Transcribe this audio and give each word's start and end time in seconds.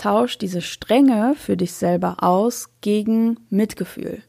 Tausch 0.00 0.38
diese 0.38 0.62
Strenge 0.62 1.34
für 1.36 1.58
dich 1.58 1.72
selber 1.72 2.22
aus 2.22 2.70
gegen 2.80 3.38
Mitgefühl. 3.50 4.22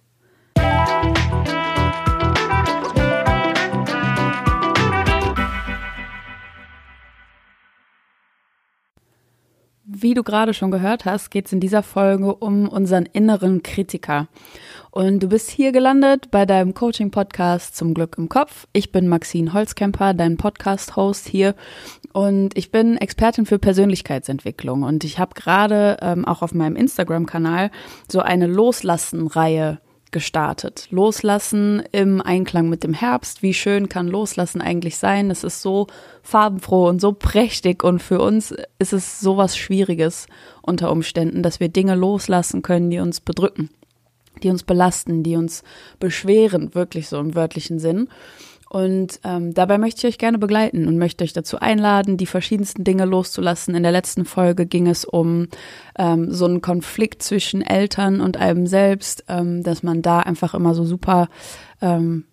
Wie 9.85 10.13
du 10.13 10.23
gerade 10.23 10.53
schon 10.53 10.71
gehört 10.71 11.05
hast, 11.05 11.29
geht 11.31 11.45
es 11.45 11.53
in 11.53 11.61
dieser 11.61 11.83
Folge 11.83 12.35
um 12.35 12.67
unseren 12.67 13.05
inneren 13.05 13.63
Kritiker. 13.63 14.27
Und 14.91 15.23
du 15.23 15.29
bist 15.29 15.49
hier 15.49 15.71
gelandet 15.71 16.31
bei 16.31 16.45
deinem 16.45 16.73
Coaching-Podcast 16.73 17.77
zum 17.77 17.93
Glück 17.93 18.17
im 18.17 18.27
Kopf. 18.27 18.67
Ich 18.73 18.91
bin 18.91 19.07
Maxine 19.07 19.53
Holzkemper, 19.53 20.13
dein 20.13 20.35
Podcast-Host 20.35 21.29
hier. 21.29 21.55
Und 22.11 22.57
ich 22.57 22.71
bin 22.71 22.97
Expertin 22.97 23.45
für 23.45 23.57
Persönlichkeitsentwicklung. 23.57 24.83
Und 24.83 25.05
ich 25.05 25.17
habe 25.17 25.33
gerade 25.33 25.95
ähm, 26.01 26.25
auch 26.25 26.41
auf 26.41 26.53
meinem 26.53 26.75
Instagram-Kanal 26.75 27.71
so 28.11 28.19
eine 28.19 28.47
Loslassen-Reihe 28.47 29.79
gestartet. 30.11 30.87
Loslassen 30.91 31.81
im 31.93 32.21
Einklang 32.21 32.67
mit 32.67 32.83
dem 32.83 32.93
Herbst. 32.93 33.41
Wie 33.41 33.53
schön 33.53 33.87
kann 33.87 34.09
Loslassen 34.09 34.59
eigentlich 34.59 34.97
sein? 34.97 35.31
Es 35.31 35.45
ist 35.45 35.61
so 35.61 35.87
farbenfroh 36.21 36.89
und 36.89 36.99
so 36.99 37.13
prächtig 37.13 37.83
und 37.85 38.03
für 38.03 38.19
uns 38.19 38.53
ist 38.77 38.91
es 38.91 39.21
sowas 39.21 39.55
Schwieriges 39.55 40.27
unter 40.61 40.91
Umständen, 40.91 41.43
dass 41.43 41.61
wir 41.61 41.69
Dinge 41.69 41.95
loslassen 41.95 42.61
können, 42.61 42.89
die 42.89 42.99
uns 42.99 43.21
bedrücken, 43.21 43.69
die 44.43 44.49
uns 44.49 44.63
belasten, 44.63 45.23
die 45.23 45.35
uns 45.35 45.63
beschweren, 45.99 46.73
wirklich 46.75 47.07
so 47.09 47.19
im 47.19 47.35
wörtlichen 47.35 47.79
Sinn. 47.79 48.07
Und 48.69 49.19
ähm, 49.25 49.53
dabei 49.53 49.77
möchte 49.77 50.07
ich 50.07 50.13
euch 50.13 50.17
gerne 50.17 50.37
begleiten 50.37 50.87
und 50.87 50.97
möchte 50.97 51.25
euch 51.25 51.33
dazu 51.33 51.59
einladen, 51.59 52.15
die 52.15 52.25
verschiedensten 52.25 52.85
Dinge 52.85 53.03
loszulassen. 53.03 53.75
In 53.75 53.83
der 53.83 53.91
letzten 53.91 54.23
Folge 54.23 54.65
ging 54.65 54.87
es 54.87 55.03
um 55.03 55.47
ähm, 55.99 56.31
so 56.31 56.45
einen 56.45 56.61
Konflikt 56.61 57.21
zwischen 57.21 57.61
Eltern 57.61 58.21
und 58.21 58.37
einem 58.37 58.67
selbst, 58.67 59.25
ähm, 59.27 59.61
dass 59.61 59.83
man 59.83 60.01
da 60.01 60.21
einfach 60.21 60.53
immer 60.53 60.73
so 60.73 60.85
super 60.85 61.27
ähm, 61.81 62.23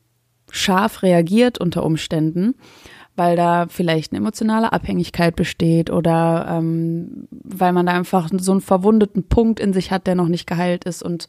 scharf 0.49 1.03
reagiert 1.03 1.59
unter 1.59 1.85
Umständen 1.85 2.55
weil 3.19 3.37
da 3.37 3.67
vielleicht 3.69 4.13
eine 4.13 4.21
emotionale 4.21 4.73
Abhängigkeit 4.73 5.35
besteht 5.35 5.91
oder 5.91 6.47
ähm, 6.49 7.27
weil 7.31 7.73
man 7.73 7.87
da 7.87 7.93
einfach 7.93 8.31
so 8.39 8.53
einen 8.53 8.61
verwundeten 8.61 9.25
Punkt 9.25 9.59
in 9.59 9.73
sich 9.73 9.91
hat, 9.91 10.07
der 10.07 10.15
noch 10.15 10.29
nicht 10.29 10.47
geheilt 10.47 10.85
ist 10.85 11.03
und 11.03 11.27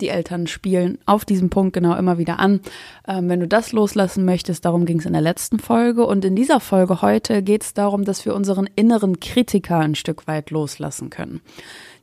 die 0.00 0.08
Eltern 0.08 0.46
spielen 0.46 0.98
auf 1.04 1.24
diesem 1.24 1.50
Punkt 1.50 1.72
genau 1.72 1.96
immer 1.96 2.16
wieder 2.16 2.38
an. 2.38 2.60
Ähm, 3.08 3.28
wenn 3.28 3.40
du 3.40 3.48
das 3.48 3.72
loslassen 3.72 4.24
möchtest, 4.24 4.64
darum 4.64 4.84
ging 4.86 5.00
es 5.00 5.06
in 5.06 5.12
der 5.12 5.20
letzten 5.20 5.58
Folge 5.58 6.06
und 6.06 6.24
in 6.24 6.36
dieser 6.36 6.60
Folge 6.60 7.02
heute 7.02 7.42
geht 7.42 7.64
es 7.64 7.74
darum, 7.74 8.04
dass 8.04 8.24
wir 8.24 8.36
unseren 8.36 8.68
inneren 8.76 9.18
Kritiker 9.18 9.80
ein 9.80 9.96
Stück 9.96 10.28
weit 10.28 10.50
loslassen 10.50 11.10
können. 11.10 11.40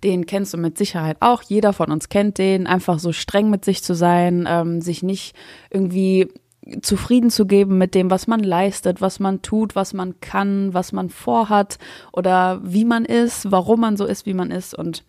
Den 0.03 0.25
kennst 0.25 0.53
du 0.53 0.57
mit 0.57 0.77
Sicherheit 0.77 1.17
auch. 1.21 1.43
Jeder 1.43 1.71
von 1.71 1.91
uns 1.91 2.09
kennt 2.09 2.37
den, 2.37 2.67
einfach 2.67 2.99
so 2.99 3.13
streng 3.13 3.49
mit 3.49 3.63
sich 3.63 3.83
zu 3.83 3.93
sein, 3.95 4.45
ähm, 4.49 4.81
sich 4.81 5.01
nicht 5.01 5.33
irgendwie 5.69 6.27
zufrieden 6.81 7.29
zu 7.29 7.45
geben 7.45 7.77
mit 7.77 7.95
dem, 7.95 8.11
was 8.11 8.27
man 8.27 8.41
leistet, 8.41 9.01
was 9.01 9.19
man 9.19 9.41
tut, 9.41 9.75
was 9.75 9.93
man 9.93 10.19
kann, 10.21 10.73
was 10.73 10.91
man 10.91 11.09
vorhat 11.09 11.77
oder 12.11 12.61
wie 12.63 12.85
man 12.85 13.05
ist, 13.05 13.51
warum 13.51 13.81
man 13.81 13.97
so 13.97 14.05
ist, 14.05 14.25
wie 14.25 14.33
man 14.33 14.51
ist. 14.51 14.73
Und 14.73 15.03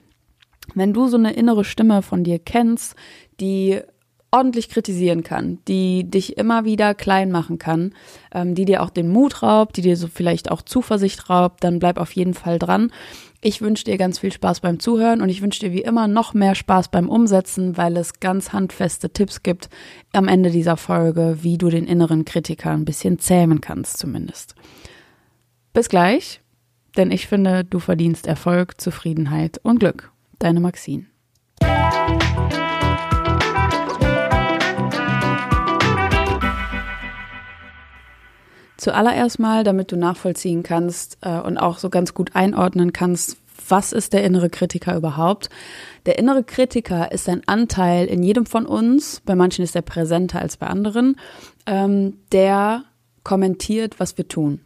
wenn 0.75 0.93
du 0.93 1.09
so 1.09 1.17
eine 1.17 1.33
innere 1.33 1.65
Stimme 1.65 2.03
von 2.03 2.25
dir 2.25 2.39
kennst, 2.39 2.95
die 3.41 3.81
ordentlich 4.33 4.69
kritisieren 4.69 5.23
kann, 5.23 5.59
die 5.67 6.09
dich 6.09 6.37
immer 6.39 6.65
wieder 6.65 6.95
klein 6.95 7.31
machen 7.31 7.59
kann, 7.59 7.95
ähm, 8.33 8.55
die 8.55 8.65
dir 8.65 8.83
auch 8.83 8.91
den 8.91 9.09
Mut 9.09 9.43
raubt, 9.43 9.77
die 9.77 9.83
dir 9.83 9.97
so 9.97 10.07
vielleicht 10.07 10.51
auch 10.51 10.63
Zuversicht 10.63 11.29
raubt, 11.29 11.65
dann 11.65 11.79
bleib 11.79 11.99
auf 11.99 12.13
jeden 12.13 12.35
Fall 12.35 12.59
dran. 12.59 12.93
Ich 13.43 13.63
wünsche 13.63 13.85
dir 13.85 13.97
ganz 13.97 14.19
viel 14.19 14.33
Spaß 14.33 14.61
beim 14.61 14.81
Zuhören 14.81 15.23
und 15.23 15.31
ich 15.31 15.41
wünsche 15.41 15.61
dir 15.61 15.73
wie 15.73 15.81
immer 15.81 16.09
noch 16.09 16.35
mehr 16.35 16.55
Spaß 16.55 16.89
beim 16.89 17.09
Umsetzen, 17.09 17.79
weil 17.79 17.97
es 17.97 18.21
ganz 18.21 18.53
handfeste 18.53 19.11
Tipps 19.11 19.43
gibt 19.43 19.71
am 20.13 20.29
Ende 20.29 20.51
dieser 20.51 20.77
Folge, 20.77 21.39
wie 21.41 21.57
du 21.57 21.71
den 21.71 21.87
inneren 21.87 22.27
Kritiker 22.27 22.71
ein 22.71 22.85
bisschen 22.85 23.19
zähmen 23.19 23.63
kannst 23.63 23.97
zumindest. 23.97 24.55
Bis 25.73 25.89
gleich, 25.89 26.43
denn 26.99 27.11
ich 27.11 27.29
finde, 27.29 27.65
du 27.65 27.79
verdienst 27.79 28.27
Erfolg, 28.27 28.79
Zufriedenheit 28.79 29.59
und 29.63 29.81
Glück. 29.81 30.13
Deine 30.39 30.61
Maxine. 30.61 31.07
Zuallererst 38.81 39.39
mal, 39.39 39.63
damit 39.63 39.93
du 39.93 39.97
nachvollziehen 39.97 40.63
kannst 40.63 41.19
äh, 41.21 41.39
und 41.39 41.59
auch 41.59 41.77
so 41.77 41.91
ganz 41.91 42.15
gut 42.15 42.35
einordnen 42.35 42.95
kannst, 42.95 43.37
was 43.69 43.93
ist 43.93 44.15
der 44.15 44.25
innere 44.25 44.49
Kritiker 44.49 44.97
überhaupt? 44.97 45.51
Der 46.07 46.19
innere 46.19 46.43
Kritiker 46.43 47.13
ist 47.13 47.29
ein 47.29 47.43
Anteil 47.47 48.07
in 48.07 48.23
jedem 48.23 48.47
von 48.47 48.65
uns, 48.65 49.21
bei 49.27 49.35
manchen 49.35 49.65
ist 49.65 49.77
er 49.77 49.83
präsenter 49.83 50.41
als 50.41 50.57
bei 50.57 50.67
anderen, 50.67 51.17
ähm, 51.67 52.21
der 52.33 52.85
kommentiert, 53.23 54.01
was 54.01 54.17
wir 54.17 54.29
tun. 54.29 54.61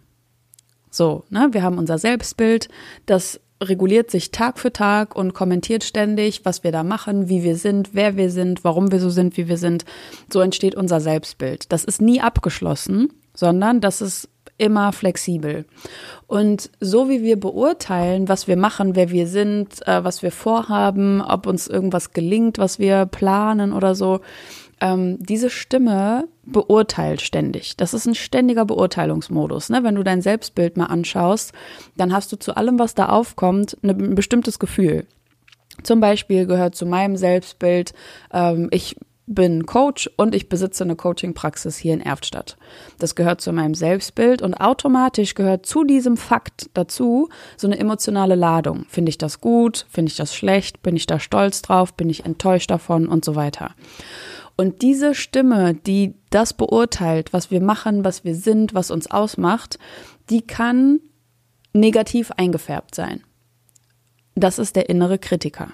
So, 0.93 1.25
ne, 1.29 1.49
wir 1.51 1.65
haben 1.65 1.79
unser 1.79 1.99
Selbstbild, 1.99 2.69
das 3.07 3.41
reguliert 3.61 4.13
sich 4.13 4.31
Tag 4.31 4.61
für 4.61 4.73
Tag 4.73 5.17
und 5.17 5.35
kommentiert 5.35 5.83
ständig, 5.83 6.45
was 6.45 6.63
wir 6.63 6.71
da 6.71 6.85
machen, 6.85 7.29
wie 7.29 7.43
wir 7.43 7.57
sind, 7.57 7.95
wer 7.95 8.17
wir 8.17 8.31
sind, 8.31 8.63
warum 8.63 8.93
wir 8.93 9.01
so 9.01 9.11
sind, 9.11 9.37
wie 9.37 9.49
wir 9.49 9.59
sind. 9.59 9.85
So 10.33 10.41
entsteht 10.41 10.77
unser 10.77 11.01
Selbstbild. 11.01 11.73
Das 11.73 11.83
ist 11.83 12.01
nie 12.01 12.21
abgeschlossen 12.21 13.09
sondern 13.34 13.81
das 13.81 14.00
ist 14.00 14.28
immer 14.56 14.93
flexibel. 14.93 15.67
Und 16.27 16.71
so 16.81 17.09
wie 17.09 17.22
wir 17.22 17.39
beurteilen, 17.39 18.28
was 18.28 18.47
wir 18.47 18.56
machen, 18.56 18.95
wer 18.95 19.11
wir 19.11 19.27
sind, 19.27 19.87
äh, 19.87 20.05
was 20.05 20.22
wir 20.22 20.31
vorhaben, 20.31 21.21
ob 21.21 21.47
uns 21.47 21.67
irgendwas 21.67 22.12
gelingt, 22.12 22.59
was 22.59 22.78
wir 22.78 23.06
planen 23.06 23.73
oder 23.73 23.94
so, 23.94 24.21
ähm, 24.81 25.19
diese 25.21 25.50
Stimme 25.50 26.28
beurteilt 26.44 27.21
ständig. 27.21 27.77
Das 27.77 27.94
ist 27.94 28.06
ein 28.06 28.15
ständiger 28.15 28.65
Beurteilungsmodus. 28.65 29.71
Ne? 29.71 29.83
Wenn 29.83 29.94
du 29.94 30.03
dein 30.03 30.23
Selbstbild 30.23 30.77
mal 30.77 30.87
anschaust, 30.87 31.53
dann 31.97 32.12
hast 32.12 32.33
du 32.33 32.37
zu 32.37 32.56
allem, 32.56 32.78
was 32.78 32.94
da 32.94 33.09
aufkommt, 33.09 33.77
ein 33.83 34.15
bestimmtes 34.15 34.59
Gefühl. 34.59 35.06
Zum 35.83 36.00
Beispiel 36.00 36.47
gehört 36.47 36.77
zu 36.77 36.87
meinem 36.87 37.17
Selbstbild, 37.17 37.93
ähm, 38.33 38.69
ich 38.71 38.97
bin 39.27 39.65
Coach 39.65 40.11
und 40.17 40.35
ich 40.35 40.49
besitze 40.49 40.85
eine 40.85 40.97
Coaching-Praxis 40.97 41.77
hier 41.77 41.95
in 41.95 42.01
Erftstadt. 42.01 42.57
Das 42.99 43.15
gehört 43.15 43.41
zu 43.41 43.53
meinem 43.53 43.75
Selbstbild 43.75 44.43
und 44.43 44.55
automatisch 44.55 45.35
gehört 45.35 45.67
zu 45.67 45.85
diesem 45.85 46.17
Fakt 46.17 46.69
dazu 46.75 47.29
so 47.57 47.67
eine 47.67 47.79
emotionale 47.79 48.35
Ladung. 48.35 48.85
Finde 48.89 49.11
ich 49.11 49.19
das 49.19 49.41
gut? 49.41 49.87
Finde 49.89 50.11
ich 50.11 50.17
das 50.17 50.35
schlecht? 50.35 50.83
Bin 50.83 50.97
ich 50.97 51.07
da 51.07 51.19
stolz 51.19 51.62
drauf? 51.62 51.95
Bin 51.95 52.11
ich 52.11 52.25
enttäuscht 52.25 52.71
davon? 52.71 53.09
Und 53.09 53.25
so 53.25 53.35
weiter. 53.35 53.75
Und 54.57 54.83
diese 54.83 55.15
Stimme, 55.15 55.75
die 55.75 56.15
das 56.31 56.53
beurteilt, 56.53 57.33
was 57.33 57.51
wir 57.51 57.61
machen, 57.61 58.05
was 58.05 58.25
wir 58.25 58.35
sind, 58.35 58.75
was 58.75 58.91
uns 58.91 59.11
ausmacht, 59.11 59.79
die 60.31 60.43
kann 60.43 61.01
negativ 61.73 62.31
eingefärbt 62.31 62.95
sein. 62.95 63.23
Das 64.37 64.59
ist 64.59 64.77
der 64.77 64.89
innere 64.89 65.19
Kritiker. 65.19 65.69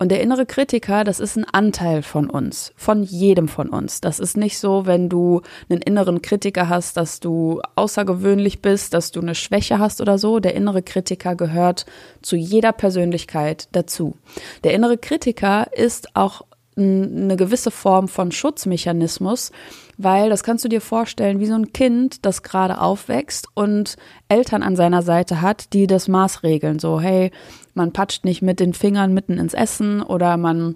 Und 0.00 0.10
der 0.10 0.20
innere 0.20 0.46
Kritiker, 0.46 1.02
das 1.02 1.18
ist 1.18 1.36
ein 1.36 1.44
Anteil 1.44 2.02
von 2.02 2.30
uns, 2.30 2.72
von 2.76 3.02
jedem 3.02 3.48
von 3.48 3.68
uns. 3.68 4.00
Das 4.00 4.20
ist 4.20 4.36
nicht 4.36 4.58
so, 4.58 4.86
wenn 4.86 5.08
du 5.08 5.42
einen 5.68 5.82
inneren 5.82 6.22
Kritiker 6.22 6.68
hast, 6.68 6.96
dass 6.96 7.18
du 7.18 7.60
außergewöhnlich 7.74 8.62
bist, 8.62 8.94
dass 8.94 9.10
du 9.10 9.20
eine 9.20 9.34
Schwäche 9.34 9.80
hast 9.80 10.00
oder 10.00 10.16
so. 10.16 10.38
Der 10.38 10.54
innere 10.54 10.82
Kritiker 10.82 11.34
gehört 11.34 11.84
zu 12.22 12.36
jeder 12.36 12.70
Persönlichkeit 12.72 13.68
dazu. 13.72 14.16
Der 14.62 14.72
innere 14.72 14.98
Kritiker 14.98 15.66
ist 15.72 16.14
auch 16.14 16.42
eine 16.76 17.36
gewisse 17.36 17.72
Form 17.72 18.06
von 18.06 18.30
Schutzmechanismus, 18.30 19.50
weil 19.96 20.30
das 20.30 20.44
kannst 20.44 20.64
du 20.64 20.68
dir 20.68 20.80
vorstellen 20.80 21.40
wie 21.40 21.46
so 21.46 21.54
ein 21.54 21.72
Kind, 21.72 22.24
das 22.24 22.44
gerade 22.44 22.80
aufwächst 22.80 23.48
und 23.54 23.96
Eltern 24.28 24.62
an 24.62 24.76
seiner 24.76 25.02
Seite 25.02 25.42
hat, 25.42 25.72
die 25.72 25.88
das 25.88 26.06
Maß 26.06 26.44
regeln. 26.44 26.78
So, 26.78 27.00
hey, 27.00 27.32
man 27.78 27.92
patscht 27.92 28.26
nicht 28.26 28.42
mit 28.42 28.60
den 28.60 28.74
Fingern 28.74 29.14
mitten 29.14 29.38
ins 29.38 29.54
Essen 29.54 30.02
oder 30.02 30.36
man 30.36 30.74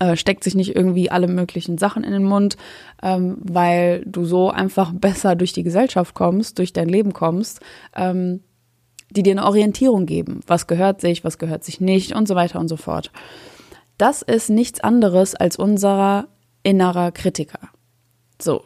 äh, 0.00 0.16
steckt 0.16 0.44
sich 0.44 0.54
nicht 0.54 0.74
irgendwie 0.74 1.10
alle 1.10 1.28
möglichen 1.28 1.76
Sachen 1.76 2.04
in 2.04 2.12
den 2.12 2.24
Mund, 2.24 2.56
ähm, 3.02 3.38
weil 3.40 4.02
du 4.06 4.24
so 4.24 4.50
einfach 4.50 4.92
besser 4.92 5.36
durch 5.36 5.52
die 5.52 5.62
Gesellschaft 5.62 6.14
kommst, 6.14 6.58
durch 6.58 6.72
dein 6.72 6.88
Leben 6.88 7.12
kommst, 7.12 7.60
ähm, 7.94 8.40
die 9.10 9.22
dir 9.22 9.32
eine 9.32 9.46
Orientierung 9.46 10.06
geben. 10.06 10.40
Was 10.46 10.66
gehört 10.66 11.00
sich, 11.00 11.24
was 11.24 11.38
gehört 11.38 11.64
sich 11.64 11.80
nicht 11.80 12.14
und 12.14 12.28
so 12.28 12.34
weiter 12.34 12.60
und 12.60 12.68
so 12.68 12.76
fort. 12.76 13.10
Das 13.96 14.22
ist 14.22 14.48
nichts 14.48 14.80
anderes 14.80 15.34
als 15.34 15.56
unser 15.56 16.28
innerer 16.62 17.10
Kritiker. 17.10 17.70
So. 18.40 18.64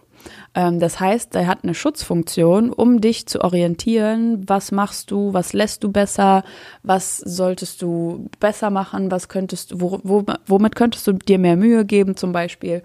Ähm, 0.54 0.80
das 0.80 1.00
heißt, 1.00 1.34
er 1.34 1.46
hat 1.46 1.64
eine 1.64 1.74
Schutzfunktion, 1.74 2.70
um 2.70 3.00
dich 3.00 3.26
zu 3.26 3.42
orientieren. 3.42 4.44
Was 4.46 4.72
machst 4.72 5.10
du? 5.10 5.32
Was 5.32 5.52
lässt 5.52 5.84
du 5.84 5.90
besser? 5.90 6.44
Was 6.82 7.18
solltest 7.18 7.82
du 7.82 8.28
besser 8.40 8.70
machen? 8.70 9.10
Was 9.10 9.28
könntest 9.28 9.80
wo, 9.80 10.00
wo, 10.02 10.24
womit 10.46 10.76
könntest 10.76 11.06
du 11.06 11.12
dir 11.12 11.38
mehr 11.38 11.56
Mühe 11.56 11.84
geben, 11.84 12.16
zum 12.16 12.32
Beispiel? 12.32 12.82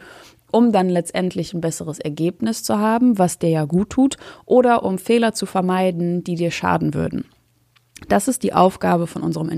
um 0.49 0.71
dann 0.71 0.87
letztendlich 0.87 1.53
ein 1.53 1.59
besseres 1.59 1.99
Ergebnis 1.99 2.63
zu 2.63 2.79
haben, 2.79 3.17
was 3.17 3.37
dir 3.37 3.49
ja 3.49 3.65
gut 3.65 3.89
tut, 3.89 4.15
oder 4.45 4.83
um 4.83 4.97
Fehler 4.97 5.33
zu 5.33 5.45
vermeiden, 5.45 6.23
die 6.23 6.35
dir 6.35 6.51
schaden 6.51 6.93
würden. 6.93 7.25
Das 8.07 8.27
ist 8.27 8.43
die 8.43 8.53
Aufgabe 8.53 9.07
von 9.07 9.23
unserem 9.23 9.49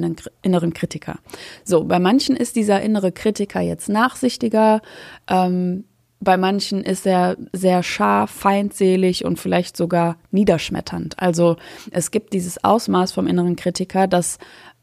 inneren 0.41 0.73
Kritiker. 0.73 1.19
So, 1.63 1.83
bei 1.83 1.99
manchen 1.99 2.35
ist 2.35 2.55
dieser 2.55 2.81
innere 2.81 3.11
Kritiker 3.11 3.59
jetzt 3.59 3.89
nachsichtiger, 3.89 4.81
ähm, 5.29 5.83
bei 6.19 6.37
manchen 6.37 6.83
ist 6.83 7.05
er 7.05 7.37
sehr 7.53 7.81
scharf, 7.83 8.29
feindselig 8.31 9.23
und 9.23 9.39
vielleicht 9.39 9.77
sogar 9.77 10.17
niederschmetternd. 10.31 11.17
Also 11.17 11.55
es 11.91 12.11
gibt 12.11 12.33
dieses 12.33 12.63
Ausmaß 12.63 13.11
vom 13.13 13.27
inneren 13.27 13.55
Kritiker, 13.55 14.07
das 14.07 14.37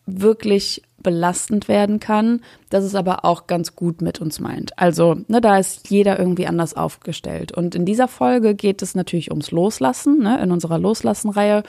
wirklich 0.06 0.82
belastend 1.02 1.68
werden 1.68 2.00
kann, 2.00 2.40
das 2.70 2.84
es 2.84 2.94
aber 2.94 3.24
auch 3.24 3.46
ganz 3.46 3.76
gut 3.76 4.00
mit 4.02 4.20
uns 4.20 4.40
meint. 4.40 4.76
Also, 4.78 5.16
ne, 5.28 5.40
da 5.40 5.58
ist 5.58 5.90
jeder 5.90 6.18
irgendwie 6.18 6.46
anders 6.46 6.74
aufgestellt. 6.74 7.52
Und 7.52 7.74
in 7.74 7.84
dieser 7.84 8.08
Folge 8.08 8.54
geht 8.54 8.82
es 8.82 8.94
natürlich 8.94 9.30
ums 9.30 9.50
Loslassen, 9.50 10.18
ne, 10.18 10.40
in 10.42 10.50
unserer 10.50 10.78
Loslassen-Reihe. 10.78 11.62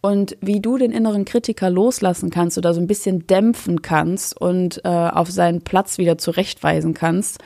Und 0.00 0.36
wie 0.40 0.60
du 0.60 0.76
den 0.76 0.90
inneren 0.90 1.24
Kritiker 1.24 1.70
loslassen 1.70 2.30
kannst 2.30 2.58
oder 2.58 2.74
so 2.74 2.80
ein 2.80 2.86
bisschen 2.86 3.26
dämpfen 3.26 3.80
kannst 3.80 4.38
und 4.38 4.84
äh, 4.84 4.88
auf 4.88 5.30
seinen 5.30 5.62
Platz 5.62 5.96
wieder 5.98 6.18
zurechtweisen 6.18 6.94
kannst, 6.94 7.38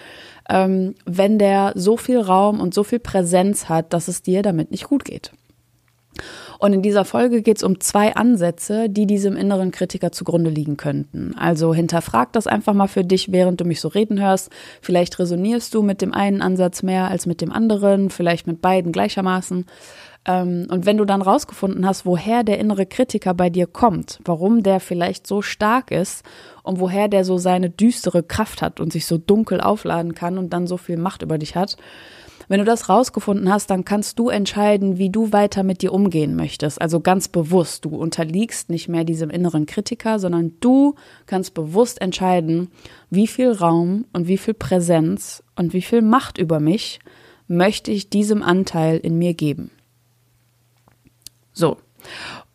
ähm, 0.48 0.94
wenn 1.04 1.38
der 1.38 1.72
so 1.74 1.96
viel 1.96 2.20
Raum 2.20 2.60
und 2.60 2.74
so 2.74 2.84
viel 2.84 2.98
Präsenz 2.98 3.68
hat, 3.68 3.92
dass 3.92 4.08
es 4.08 4.22
dir 4.22 4.42
damit 4.42 4.70
nicht 4.70 4.84
gut 4.84 5.04
geht. 5.04 5.32
Und 6.58 6.72
in 6.72 6.82
dieser 6.82 7.04
Folge 7.04 7.42
geht 7.42 7.58
es 7.58 7.62
um 7.62 7.78
zwei 7.78 8.16
Ansätze, 8.16 8.88
die 8.88 9.06
diesem 9.06 9.36
inneren 9.36 9.70
Kritiker 9.70 10.10
zugrunde 10.10 10.50
liegen 10.50 10.76
könnten. 10.76 11.34
Also 11.38 11.72
hinterfrag 11.72 12.32
das 12.32 12.48
einfach 12.48 12.74
mal 12.74 12.88
für 12.88 13.04
dich, 13.04 13.30
während 13.30 13.60
du 13.60 13.64
mich 13.64 13.80
so 13.80 13.88
reden 13.88 14.20
hörst. 14.20 14.50
Vielleicht 14.82 15.18
resonierst 15.20 15.72
du 15.72 15.82
mit 15.82 16.02
dem 16.02 16.12
einen 16.12 16.42
Ansatz 16.42 16.82
mehr 16.82 17.08
als 17.08 17.26
mit 17.26 17.40
dem 17.40 17.52
anderen, 17.52 18.10
vielleicht 18.10 18.48
mit 18.48 18.60
beiden 18.60 18.90
gleichermaßen. 18.90 19.66
Ähm, 20.25 20.67
und 20.70 20.87
wenn 20.87 20.97
du 20.97 21.05
dann 21.05 21.23
rausgefunden 21.23 21.87
hast, 21.87 22.06
woher 22.06 22.44
der 22.44 22.59
innere 22.59 22.87
Kritiker 22.87 23.35
bei 23.35 23.50
dir 23.50 23.67
kommt, 23.67 24.20
warum 24.25 24.62
der 24.62 24.81
vielleicht 24.81 25.26
so 25.26 25.43
stark 25.43 25.91
ist 25.91 26.25
und 26.62 26.81
woher 26.81 27.09
der 27.09 27.25
so 27.25 27.38
seine 27.38 27.70
düstere 27.70 28.23
Kraft 28.23 28.62
hat 28.62 28.81
und 28.81 28.93
sich 28.93 29.06
so 29.06 29.19
dunkel 29.19 29.61
aufladen 29.61 30.15
kann 30.15 30.38
und 30.38 30.53
dann 30.53 30.67
so 30.67 30.76
viel 30.76 30.97
Macht 30.97 31.23
über 31.23 31.38
dich 31.38 31.56
hat, 31.56 31.76
wenn 32.49 32.61
du 32.61 32.65
das 32.65 32.88
rausgefunden 32.88 33.53
hast, 33.53 33.69
dann 33.69 33.85
kannst 33.85 34.19
du 34.19 34.31
entscheiden, 34.31 34.97
wie 34.97 35.11
du 35.11 35.32
weiter 35.32 35.62
mit 35.62 35.82
dir 35.82 35.93
umgehen 35.93 36.35
möchtest. 36.35 36.81
Also 36.81 37.00
ganz 37.00 37.29
bewusst. 37.29 37.85
Du 37.85 37.91
unterliegst 37.91 38.70
nicht 38.70 38.88
mehr 38.88 39.05
diesem 39.05 39.29
inneren 39.29 39.67
Kritiker, 39.67 40.19
sondern 40.19 40.53
du 40.61 40.94
kannst 41.26 41.53
bewusst 41.53 42.00
entscheiden, 42.00 42.70
wie 43.11 43.26
viel 43.26 43.53
Raum 43.53 44.06
und 44.15 44.29
wie 44.29 44.38
viel 44.38 44.55
Präsenz 44.55 45.43
und 45.56 45.75
wie 45.75 45.82
viel 45.82 46.00
Macht 46.00 46.38
über 46.38 46.59
mich 46.59 47.00
möchte 47.49 47.91
ich 47.91 48.09
diesem 48.09 48.43
Anteil 48.43 48.97
in 48.97 49.19
mir 49.19 49.35
geben. 49.35 49.70
So. 51.58 51.76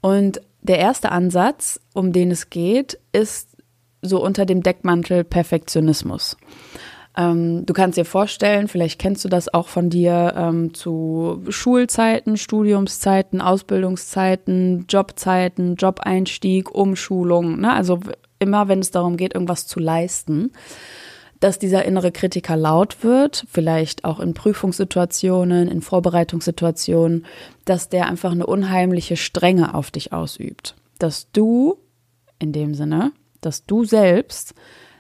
Und 0.02 0.42
der 0.62 0.80
erste 0.80 1.12
Ansatz, 1.12 1.80
um 1.94 2.14
den 2.14 2.32
es 2.32 2.50
geht, 2.50 2.98
ist 3.12 3.58
so 4.02 4.24
unter 4.24 4.46
dem 4.46 4.64
Deckmantel 4.64 5.26
Perfektionismus. 5.26 6.38
Ähm, 7.18 7.66
du 7.66 7.74
kannst 7.74 7.98
dir 7.98 8.06
vorstellen, 8.06 8.70
vielleicht 8.70 9.00
kennst 9.00 9.24
du 9.26 9.30
das 9.30 9.54
auch 9.54 9.68
von 9.68 9.90
dir 9.90 10.34
ähm, 10.38 10.74
zu 10.74 11.44
Schulzeiten, 11.50 12.38
Studiumszeiten, 12.38 13.42
Ausbildungszeiten, 13.42 14.86
Jobzeiten, 14.90 15.76
Jobeinstieg, 15.76 16.74
Umschulung. 16.74 17.60
Ne? 17.60 17.74
Also 17.74 18.00
immer, 18.40 18.70
wenn 18.70 18.80
es 18.80 18.92
darum 18.92 19.18
geht, 19.18 19.34
irgendwas 19.34 19.68
zu 19.68 19.80
leisten 19.80 20.52
dass 21.44 21.60
dieser 21.60 21.84
innere 21.84 22.14
Kritiker 22.14 22.56
laut 22.56 23.04
wird, 23.04 23.46
vielleicht 23.52 24.06
auch 24.06 24.22
in 24.22 24.34
Prüfungssituationen, 24.34 25.68
in 25.68 25.82
Vorbereitungssituationen, 25.82 27.26
dass 27.66 27.90
der 27.90 28.08
einfach 28.08 28.32
eine 28.32 28.46
unheimliche 28.46 29.18
Strenge 29.18 29.76
auf 29.76 29.92
dich 29.92 30.14
ausübt. 30.14 30.74
Dass 31.00 31.30
du, 31.34 31.80
in 32.40 32.54
dem 32.54 32.74
Sinne, 32.76 33.12
dass 33.42 33.66
du 33.66 33.84
selbst 33.84 34.54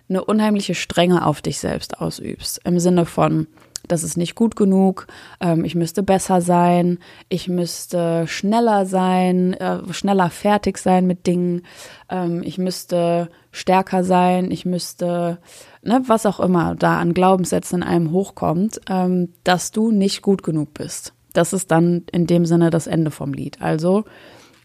eine 0.10 0.26
unheimliche 0.26 0.76
Strenge 0.76 1.26
auf 1.26 1.42
dich 1.42 1.60
selbst 1.60 2.02
ausübst. 2.02 2.60
Im 2.66 2.78
Sinne 2.78 3.06
von, 3.06 3.48
das 3.88 4.04
ist 4.04 4.18
nicht 4.18 4.36
gut 4.36 4.56
genug, 4.56 5.08
ähm, 5.40 5.66
ich 5.66 5.76
müsste 5.76 6.04
besser 6.04 6.42
sein, 6.42 7.00
ich 7.30 7.50
müsste 7.50 8.26
schneller 8.28 8.86
sein, 8.86 9.54
äh, 9.54 9.82
schneller 9.94 10.30
fertig 10.30 10.78
sein 10.78 11.06
mit 11.06 11.28
Dingen, 11.28 11.64
ähm, 12.10 12.42
ich 12.44 12.58
müsste 12.58 13.30
stärker 13.52 14.04
sein, 14.04 14.52
ich 14.52 14.66
müsste, 14.66 15.40
ne, 15.82 16.02
was 16.08 16.26
auch 16.26 16.40
immer 16.40 16.76
da 16.76 17.00
an 17.00 17.14
Glaubenssätzen 17.14 17.82
in 17.82 17.88
einem 17.88 18.12
hochkommt, 18.12 18.82
ähm, 18.90 19.34
dass 19.44 19.72
du 19.72 19.92
nicht 19.92 20.22
gut 20.22 20.44
genug 20.44 20.74
bist. 20.74 21.14
Das 21.34 21.54
ist 21.54 21.72
dann 21.72 22.04
in 22.12 22.28
dem 22.28 22.46
Sinne 22.46 22.70
das 22.70 22.88
Ende 22.88 23.12
vom 23.12 23.34
Lied. 23.34 23.62
Also, 23.62 24.06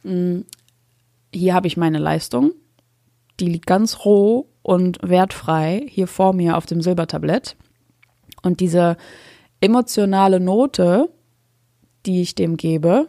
mh, 0.05 0.43
hier 1.35 1.55
habe 1.55 1.67
ich 1.67 1.77
meine 1.77 1.99
Leistung, 1.99 2.53
die 3.41 3.47
liegt 3.47 3.67
ganz 3.67 4.05
roh 4.05 4.49
und 4.63 4.99
wertfrei 5.03 5.87
hier 5.89 6.07
vor 6.07 6.33
mir 6.33 6.57
auf 6.57 6.67
dem 6.67 6.81
Silbertablett. 6.81 7.57
Und 8.43 8.61
diese 8.61 8.97
emotionale 9.61 10.41
Note, 10.41 11.11
die 12.07 12.23
ich 12.23 12.35
dem 12.35 12.57
gebe, 12.57 13.09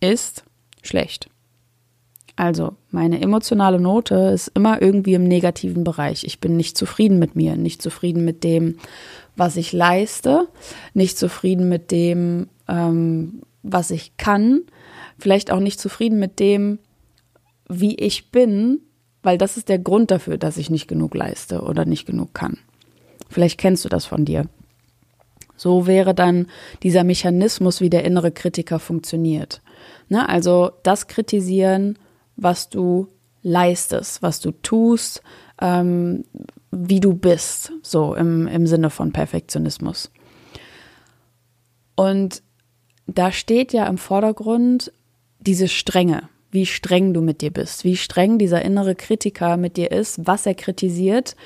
ist 0.00 0.44
schlecht. 0.82 1.28
Also 2.36 2.76
meine 2.90 3.20
emotionale 3.20 3.78
Note 3.78 4.14
ist 4.32 4.48
immer 4.54 4.80
irgendwie 4.80 5.12
im 5.12 5.24
negativen 5.24 5.84
Bereich. 5.84 6.24
Ich 6.24 6.40
bin 6.40 6.56
nicht 6.56 6.78
zufrieden 6.78 7.18
mit 7.18 7.36
mir, 7.36 7.56
nicht 7.56 7.82
zufrieden 7.82 8.24
mit 8.24 8.44
dem, 8.44 8.78
was 9.36 9.56
ich 9.56 9.72
leiste, 9.72 10.48
nicht 10.94 11.18
zufrieden 11.18 11.68
mit 11.68 11.90
dem, 11.90 12.48
ähm, 12.66 13.42
was 13.62 13.90
ich 13.90 14.16
kann, 14.16 14.62
vielleicht 15.18 15.50
auch 15.50 15.60
nicht 15.60 15.78
zufrieden 15.80 16.18
mit 16.18 16.40
dem, 16.40 16.78
wie 17.68 17.94
ich 17.96 18.30
bin, 18.30 18.80
weil 19.22 19.36
das 19.36 19.56
ist 19.56 19.68
der 19.68 19.78
Grund 19.78 20.10
dafür, 20.10 20.38
dass 20.38 20.56
ich 20.56 20.70
nicht 20.70 20.88
genug 20.88 21.14
leiste 21.14 21.60
oder 21.60 21.84
nicht 21.84 22.06
genug 22.06 22.32
kann. 22.32 22.58
Vielleicht 23.30 23.58
kennst 23.58 23.84
du 23.84 23.88
das 23.88 24.04
von 24.04 24.26
dir. 24.26 24.44
So 25.56 25.86
wäre 25.86 26.14
dann 26.14 26.46
dieser 26.82 27.04
Mechanismus, 27.04 27.80
wie 27.80 27.90
der 27.90 28.04
innere 28.04 28.32
Kritiker 28.32 28.78
funktioniert. 28.78 29.62
Ne? 30.08 30.28
Also 30.28 30.72
das 30.82 31.06
Kritisieren, 31.06 31.98
was 32.36 32.68
du 32.68 33.08
leistest, 33.42 34.22
was 34.22 34.40
du 34.40 34.52
tust, 34.52 35.22
ähm, 35.60 36.24
wie 36.70 37.00
du 37.00 37.14
bist, 37.14 37.72
so 37.82 38.14
im, 38.14 38.46
im 38.46 38.66
Sinne 38.66 38.90
von 38.90 39.12
Perfektionismus. 39.12 40.10
Und 41.94 42.42
da 43.06 43.32
steht 43.32 43.72
ja 43.72 43.86
im 43.86 43.98
Vordergrund 43.98 44.92
diese 45.40 45.68
Strenge, 45.68 46.28
wie 46.50 46.66
streng 46.66 47.12
du 47.12 47.20
mit 47.20 47.42
dir 47.42 47.50
bist, 47.50 47.84
wie 47.84 47.96
streng 47.96 48.38
dieser 48.38 48.62
innere 48.62 48.94
Kritiker 48.94 49.56
mit 49.56 49.76
dir 49.76 49.90
ist, 49.90 50.26
was 50.26 50.46
er 50.46 50.54
kritisiert, 50.54 51.36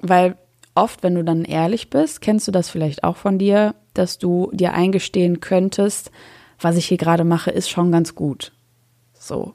weil 0.00 0.36
oft, 0.74 1.02
wenn 1.02 1.14
du 1.14 1.24
dann 1.24 1.44
ehrlich 1.44 1.90
bist, 1.90 2.20
kennst 2.20 2.48
du 2.48 2.52
das 2.52 2.68
vielleicht 2.68 3.04
auch 3.04 3.16
von 3.16 3.38
dir, 3.38 3.74
dass 3.94 4.18
du 4.18 4.50
dir 4.52 4.74
eingestehen 4.74 5.40
könntest, 5.40 6.10
was 6.58 6.76
ich 6.76 6.86
hier 6.86 6.98
gerade 6.98 7.24
mache, 7.24 7.50
ist 7.50 7.70
schon 7.70 7.92
ganz 7.92 8.14
gut. 8.14 8.52
So. 9.12 9.54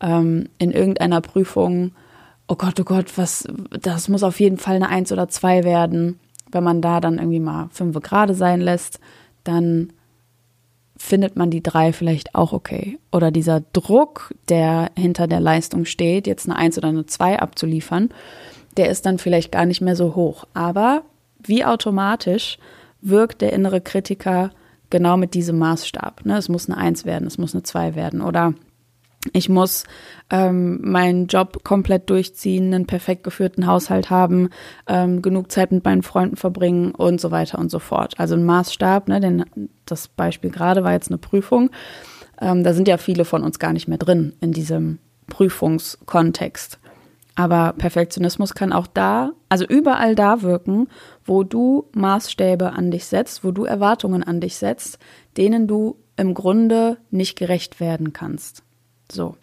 Ähm, 0.00 0.48
in 0.58 0.70
irgendeiner 0.70 1.20
Prüfung, 1.20 1.92
oh 2.46 2.56
Gott, 2.56 2.78
oh 2.80 2.84
Gott, 2.84 3.16
was, 3.16 3.46
das 3.80 4.08
muss 4.08 4.22
auf 4.22 4.40
jeden 4.40 4.58
Fall 4.58 4.76
eine 4.76 4.88
Eins 4.88 5.12
oder 5.12 5.28
zwei 5.28 5.64
werden. 5.64 6.20
Wenn 6.50 6.64
man 6.64 6.80
da 6.80 7.00
dann 7.00 7.18
irgendwie 7.18 7.40
mal 7.40 7.68
fünf 7.72 8.00
gerade 8.00 8.34
sein 8.34 8.60
lässt, 8.60 9.00
dann 9.44 9.92
findet 10.96 11.36
man 11.36 11.50
die 11.50 11.62
drei 11.62 11.92
vielleicht 11.92 12.34
auch 12.34 12.52
okay. 12.52 12.98
Oder 13.12 13.30
dieser 13.30 13.60
Druck, 13.72 14.34
der 14.48 14.90
hinter 14.96 15.26
der 15.26 15.40
Leistung 15.40 15.84
steht, 15.84 16.26
jetzt 16.26 16.48
eine 16.48 16.56
Eins 16.56 16.76
oder 16.76 16.88
eine 16.88 17.06
Zwei 17.06 17.38
abzuliefern, 17.38 18.10
der 18.76 18.90
ist 18.90 19.06
dann 19.06 19.18
vielleicht 19.18 19.52
gar 19.52 19.66
nicht 19.66 19.80
mehr 19.80 19.96
so 19.96 20.14
hoch. 20.14 20.44
Aber 20.54 21.02
wie 21.38 21.64
automatisch 21.64 22.58
wirkt 23.00 23.40
der 23.40 23.52
innere 23.52 23.80
Kritiker 23.80 24.50
genau 24.90 25.16
mit 25.16 25.34
diesem 25.34 25.58
Maßstab. 25.58 26.24
Ne? 26.24 26.36
Es 26.36 26.48
muss 26.48 26.68
eine 26.68 26.78
Eins 26.78 27.04
werden, 27.04 27.26
es 27.26 27.38
muss 27.38 27.54
eine 27.54 27.62
Zwei 27.62 27.94
werden. 27.94 28.20
Oder 28.20 28.54
ich 29.32 29.48
muss 29.48 29.84
ähm, 30.30 30.80
meinen 30.82 31.26
Job 31.26 31.64
komplett 31.64 32.08
durchziehen, 32.08 32.72
einen 32.72 32.86
perfekt 32.86 33.24
geführten 33.24 33.66
Haushalt 33.66 34.10
haben, 34.10 34.50
ähm, 34.86 35.22
genug 35.22 35.50
Zeit 35.50 35.72
mit 35.72 35.84
meinen 35.84 36.02
Freunden 36.02 36.36
verbringen 36.36 36.92
und 36.92 37.20
so 37.20 37.30
weiter 37.30 37.58
und 37.58 37.70
so 37.70 37.78
fort. 37.78 38.14
Also 38.18 38.36
ein 38.36 38.44
Maßstab, 38.44 39.08
ne, 39.08 39.20
denn 39.20 39.44
das 39.86 40.08
Beispiel 40.08 40.50
gerade 40.50 40.84
war 40.84 40.92
jetzt 40.92 41.10
eine 41.10 41.18
Prüfung. 41.18 41.70
Ähm, 42.40 42.62
da 42.62 42.72
sind 42.72 42.88
ja 42.88 42.96
viele 42.96 43.24
von 43.24 43.42
uns 43.42 43.58
gar 43.58 43.72
nicht 43.72 43.88
mehr 43.88 43.98
drin 43.98 44.34
in 44.40 44.52
diesem 44.52 44.98
Prüfungskontext. 45.26 46.78
Aber 47.38 47.72
Perfektionismus 47.78 48.52
kann 48.52 48.72
auch 48.72 48.88
da, 48.88 49.30
also 49.48 49.64
überall 49.64 50.16
da 50.16 50.42
wirken, 50.42 50.88
wo 51.24 51.44
du 51.44 51.88
Maßstäbe 51.92 52.72
an 52.72 52.90
dich 52.90 53.04
setzt, 53.04 53.44
wo 53.44 53.52
du 53.52 53.64
Erwartungen 53.64 54.24
an 54.24 54.40
dich 54.40 54.56
setzt, 54.56 54.98
denen 55.36 55.68
du 55.68 55.98
im 56.16 56.34
Grunde 56.34 56.98
nicht 57.12 57.38
gerecht 57.38 57.78
werden 57.78 58.12
kannst. 58.12 58.64
So. 59.08 59.36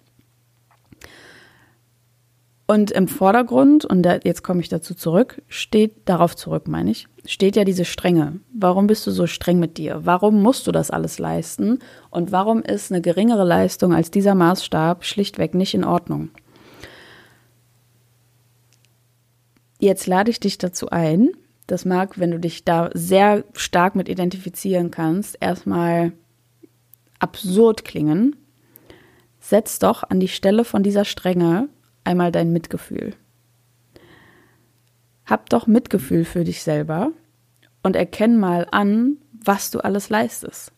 Und 2.67 2.91
im 2.91 3.07
Vordergrund, 3.07 3.85
und 3.85 4.03
da, 4.03 4.19
jetzt 4.25 4.43
komme 4.43 4.59
ich 4.59 4.67
dazu 4.67 4.93
zurück, 4.93 5.41
steht, 5.47 5.93
darauf 6.03 6.35
zurück 6.35 6.67
meine 6.67 6.91
ich, 6.91 7.07
steht 7.25 7.55
ja 7.55 7.63
diese 7.63 7.85
Strenge. 7.85 8.41
Warum 8.53 8.87
bist 8.87 9.07
du 9.07 9.11
so 9.11 9.25
streng 9.25 9.57
mit 9.57 9.77
dir? 9.77 10.01
Warum 10.03 10.41
musst 10.41 10.67
du 10.67 10.73
das 10.73 10.91
alles 10.91 11.17
leisten? 11.17 11.79
Und 12.09 12.33
warum 12.33 12.61
ist 12.61 12.91
eine 12.91 12.99
geringere 12.99 13.45
Leistung 13.45 13.93
als 13.93 14.11
dieser 14.11 14.35
Maßstab 14.35 15.05
schlichtweg 15.05 15.53
nicht 15.53 15.73
in 15.73 15.85
Ordnung? 15.85 16.31
Jetzt 19.85 20.07
lade 20.07 20.31
ich 20.31 20.39
dich 20.39 20.57
dazu 20.57 20.89
ein, 20.89 21.29
das 21.67 21.85
mag, 21.85 22.19
wenn 22.19 22.31
du 22.31 22.39
dich 22.39 22.65
da 22.65 22.89
sehr 22.95 23.43
stark 23.53 23.93
mit 23.93 24.09
identifizieren 24.09 24.89
kannst, 24.89 25.37
erstmal 25.39 26.11
absurd 27.19 27.85
klingen. 27.85 28.35
Setz 29.39 29.77
doch 29.77 30.01
an 30.01 30.19
die 30.19 30.27
Stelle 30.27 30.65
von 30.65 30.81
dieser 30.81 31.05
Strenge 31.05 31.69
einmal 32.03 32.31
dein 32.31 32.51
Mitgefühl. 32.51 33.13
Hab 35.23 35.51
doch 35.51 35.67
Mitgefühl 35.67 36.25
für 36.25 36.45
dich 36.45 36.63
selber 36.63 37.11
und 37.83 37.95
erkenn 37.95 38.39
mal 38.39 38.67
an, 38.71 39.17
was 39.33 39.69
du 39.69 39.81
alles 39.81 40.09
leistest. 40.09 40.71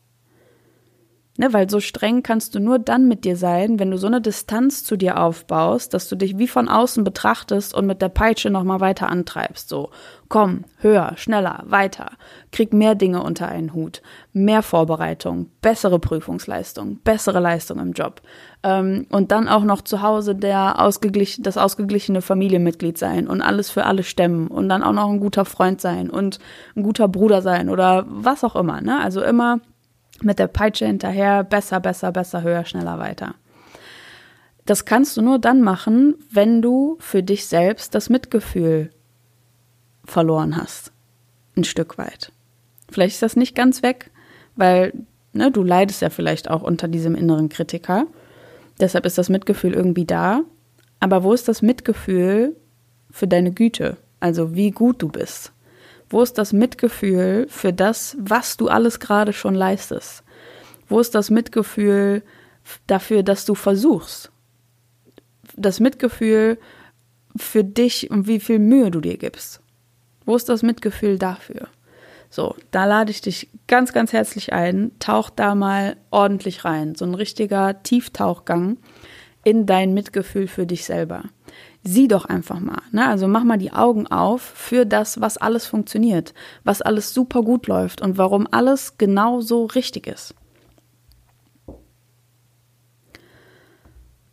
Ne, 1.39 1.53
weil 1.53 1.69
so 1.69 1.79
streng 1.79 2.23
kannst 2.23 2.55
du 2.55 2.59
nur 2.59 2.79
dann 2.79 3.07
mit 3.07 3.23
dir 3.23 3.37
sein, 3.37 3.77
wenn 3.77 3.91
du 3.91 3.99
so 3.99 4.07
eine 4.07 4.21
Distanz 4.21 4.83
zu 4.83 4.97
dir 4.97 5.19
aufbaust, 5.19 5.93
dass 5.93 6.09
du 6.09 6.15
dich 6.15 6.39
wie 6.39 6.47
von 6.47 6.67
außen 6.67 7.03
betrachtest 7.03 7.75
und 7.75 7.85
mit 7.85 8.01
der 8.01 8.09
Peitsche 8.09 8.49
nochmal 8.49 8.79
weiter 8.79 9.07
antreibst. 9.07 9.69
So, 9.69 9.91
komm, 10.29 10.65
höher, 10.79 11.13
schneller, 11.15 11.63
weiter. 11.67 12.09
Krieg 12.51 12.73
mehr 12.73 12.95
Dinge 12.95 13.21
unter 13.21 13.47
einen 13.47 13.75
Hut. 13.75 14.01
Mehr 14.33 14.63
Vorbereitung, 14.63 15.51
bessere 15.61 15.99
Prüfungsleistung, 15.99 17.01
bessere 17.03 17.39
Leistung 17.39 17.77
im 17.77 17.93
Job. 17.93 18.23
Ähm, 18.63 19.05
und 19.11 19.31
dann 19.31 19.47
auch 19.47 19.63
noch 19.63 19.83
zu 19.83 20.01
Hause 20.01 20.33
der 20.33 20.81
ausgeglichen, 20.81 21.43
das 21.43 21.57
ausgeglichene 21.57 22.23
Familienmitglied 22.23 22.97
sein 22.97 23.27
und 23.27 23.43
alles 23.43 23.69
für 23.69 23.85
alle 23.85 24.01
stemmen 24.01 24.47
und 24.47 24.69
dann 24.69 24.81
auch 24.81 24.91
noch 24.91 25.07
ein 25.07 25.19
guter 25.19 25.45
Freund 25.45 25.81
sein 25.81 26.09
und 26.09 26.39
ein 26.75 26.81
guter 26.81 27.07
Bruder 27.07 27.43
sein 27.43 27.69
oder 27.69 28.05
was 28.07 28.43
auch 28.43 28.55
immer. 28.55 28.81
Ne? 28.81 28.99
Also 28.99 29.21
immer 29.21 29.59
mit 30.21 30.39
der 30.39 30.47
Peitsche 30.47 30.85
hinterher, 30.85 31.43
besser, 31.43 31.79
besser, 31.79 32.11
besser, 32.11 32.41
höher, 32.41 32.65
schneller, 32.65 32.99
weiter. 32.99 33.35
Das 34.65 34.85
kannst 34.85 35.15
du 35.15 35.21
nur 35.21 35.39
dann 35.39 35.61
machen, 35.61 36.15
wenn 36.29 36.61
du 36.61 36.97
für 36.99 37.23
dich 37.23 37.45
selbst 37.45 37.95
das 37.95 38.09
Mitgefühl 38.09 38.89
verloren 40.03 40.57
hast. 40.57 40.91
Ein 41.55 41.63
Stück 41.63 41.97
weit. 41.97 42.31
Vielleicht 42.89 43.15
ist 43.15 43.23
das 43.23 43.35
nicht 43.35 43.55
ganz 43.55 43.81
weg, 43.81 44.11
weil 44.55 44.93
ne, 45.33 45.51
du 45.51 45.63
leidest 45.63 46.01
ja 46.01 46.09
vielleicht 46.09 46.49
auch 46.49 46.63
unter 46.63 46.87
diesem 46.87 47.15
inneren 47.15 47.49
Kritiker. 47.49 48.07
Deshalb 48.79 49.05
ist 49.05 49.17
das 49.17 49.29
Mitgefühl 49.29 49.73
irgendwie 49.73 50.05
da. 50.05 50.41
Aber 50.99 51.23
wo 51.23 51.33
ist 51.33 51.47
das 51.47 51.61
Mitgefühl 51.61 52.55
für 53.11 53.27
deine 53.27 53.51
Güte? 53.51 53.97
Also 54.19 54.55
wie 54.55 54.71
gut 54.71 55.01
du 55.01 55.09
bist? 55.09 55.53
Wo 56.09 56.21
ist 56.21 56.37
das 56.37 56.53
Mitgefühl 56.53 57.47
für 57.49 57.73
das, 57.73 58.15
was 58.19 58.57
du 58.57 58.69
alles 58.69 58.99
gerade 58.99 59.33
schon 59.33 59.55
leistest? 59.55 60.23
Wo 60.87 60.99
ist 60.99 61.15
das 61.15 61.29
Mitgefühl 61.29 62.23
dafür, 62.87 63.23
dass 63.23 63.45
du 63.45 63.55
versuchst? 63.55 64.31
Das 65.55 65.79
Mitgefühl 65.79 66.57
für 67.35 67.63
dich 67.63 68.09
und 68.09 68.27
wie 68.27 68.39
viel 68.39 68.59
Mühe 68.59 68.89
du 68.89 69.01
dir 69.01 69.17
gibst. 69.17 69.61
Wo 70.25 70.35
ist 70.35 70.49
das 70.49 70.63
Mitgefühl 70.63 71.17
dafür? 71.17 71.67
So, 72.29 72.55
da 72.71 72.85
lade 72.85 73.11
ich 73.11 73.21
dich 73.21 73.49
ganz, 73.67 73.93
ganz 73.93 74.11
herzlich 74.11 74.53
ein. 74.53 74.91
Tauch 74.99 75.29
da 75.29 75.55
mal 75.55 75.97
ordentlich 76.11 76.65
rein. 76.65 76.95
So 76.95 77.05
ein 77.05 77.13
richtiger 77.13 77.81
Tieftauchgang 77.83 78.77
in 79.43 79.65
dein 79.65 79.93
Mitgefühl 79.93 80.47
für 80.47 80.65
dich 80.65 80.85
selber 80.85 81.23
sieh 81.87 82.07
doch 82.07 82.25
einfach 82.25 82.59
mal. 82.59 82.81
Ne? 82.91 83.07
Also 83.07 83.27
mach 83.27 83.43
mal 83.43 83.57
die 83.57 83.71
Augen 83.71 84.07
auf 84.07 84.41
für 84.41 84.85
das, 84.85 85.21
was 85.21 85.37
alles 85.37 85.65
funktioniert, 85.65 86.33
was 86.63 86.81
alles 86.81 87.13
super 87.13 87.41
gut 87.41 87.67
läuft 87.67 88.01
und 88.01 88.17
warum 88.17 88.47
alles 88.51 88.97
genau 88.97 89.39
so 89.39 89.65
richtig 89.65 90.07
ist. 90.07 90.35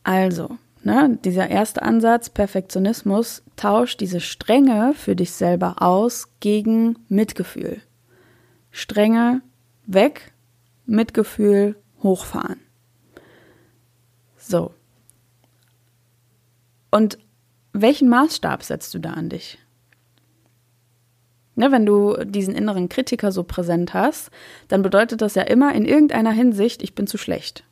Also, 0.02 0.58
ne, 0.82 1.18
dieser 1.24 1.48
erste 1.48 1.82
Ansatz, 1.82 2.28
Perfektionismus, 2.28 3.42
tauscht 3.56 4.00
diese 4.00 4.20
Strenge 4.20 4.92
für 4.94 5.16
dich 5.16 5.32
selber 5.32 5.80
aus 5.80 6.28
gegen 6.40 6.98
Mitgefühl. 7.08 7.80
Strenge 8.70 9.40
weg, 9.86 10.32
Mitgefühl 10.84 11.76
hochfahren. 12.02 12.60
So. 14.36 14.74
Und 16.90 17.18
welchen 17.74 18.08
Maßstab 18.08 18.62
setzt 18.62 18.94
du 18.94 19.00
da 19.00 19.10
an 19.10 19.28
dich? 19.28 19.58
Ne, 21.56 21.70
wenn 21.70 21.84
du 21.84 22.16
diesen 22.24 22.54
inneren 22.54 22.88
Kritiker 22.88 23.30
so 23.30 23.44
präsent 23.44 23.94
hast, 23.94 24.30
dann 24.68 24.82
bedeutet 24.82 25.20
das 25.22 25.34
ja 25.34 25.42
immer 25.42 25.74
in 25.74 25.84
irgendeiner 25.84 26.32
Hinsicht, 26.32 26.82
ich 26.82 26.94
bin 26.94 27.06
zu 27.06 27.18
schlecht. 27.18 27.64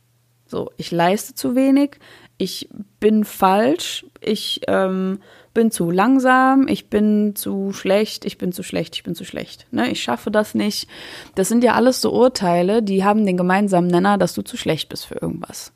So, 0.45 0.71
ich 0.77 0.91
leiste 0.91 1.35
zu 1.35 1.55
wenig, 1.55 1.99
ich 2.37 2.69
bin 2.99 3.23
falsch, 3.23 4.05
ich 4.21 4.61
ähm, 4.67 5.19
bin 5.53 5.71
zu 5.71 5.89
langsam, 5.89 6.67
ich 6.67 6.89
bin 6.89 7.35
zu 7.35 7.71
schlecht, 7.71 8.25
ich 8.25 8.37
bin 8.37 8.51
zu 8.51 8.63
schlecht, 8.63 8.95
ich 8.95 9.03
bin 9.03 9.15
zu 9.15 9.23
schlecht. 9.23 9.67
Ne, 9.71 9.89
ich 9.89 10.03
schaffe 10.03 10.31
das 10.31 10.53
nicht. 10.53 10.87
Das 11.35 11.47
sind 11.47 11.63
ja 11.63 11.73
alles 11.73 12.01
so 12.01 12.13
Urteile, 12.13 12.83
die 12.83 13.03
haben 13.03 13.25
den 13.25 13.37
gemeinsamen 13.37 13.87
Nenner, 13.87 14.17
dass 14.17 14.33
du 14.33 14.41
zu 14.41 14.57
schlecht 14.57 14.89
bist 14.89 15.05
für 15.05 15.15
irgendwas. 15.15 15.73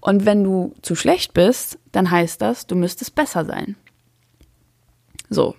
Und 0.00 0.26
wenn 0.26 0.44
du 0.44 0.74
zu 0.82 0.94
schlecht 0.94 1.34
bist, 1.34 1.78
dann 1.92 2.10
heißt 2.10 2.40
das, 2.40 2.66
du 2.66 2.74
müsstest 2.74 3.14
besser 3.14 3.44
sein. 3.44 3.76
So, 5.28 5.54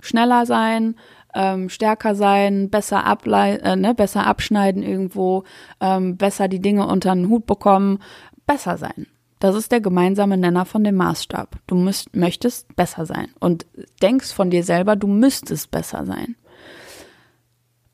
schneller 0.00 0.46
sein, 0.46 0.96
ähm, 1.34 1.68
stärker 1.68 2.14
sein, 2.14 2.70
besser, 2.70 3.04
äh, 3.24 3.76
ne, 3.76 3.94
besser 3.94 4.26
abschneiden 4.26 4.82
irgendwo, 4.82 5.44
ähm, 5.80 6.16
besser 6.16 6.48
die 6.48 6.60
Dinge 6.60 6.86
unter 6.86 7.14
den 7.14 7.28
Hut 7.28 7.46
bekommen, 7.46 7.98
besser 8.46 8.78
sein. 8.78 9.06
Das 9.38 9.54
ist 9.54 9.72
der 9.72 9.80
gemeinsame 9.80 10.36
Nenner 10.36 10.66
von 10.66 10.84
dem 10.84 10.96
Maßstab. 10.96 11.56
Du 11.66 11.74
müsst, 11.74 12.14
möchtest 12.14 12.76
besser 12.76 13.06
sein 13.06 13.28
und 13.40 13.66
denkst 14.02 14.32
von 14.32 14.50
dir 14.50 14.62
selber, 14.62 14.96
du 14.96 15.06
müsstest 15.06 15.70
besser 15.70 16.04
sein. 16.04 16.36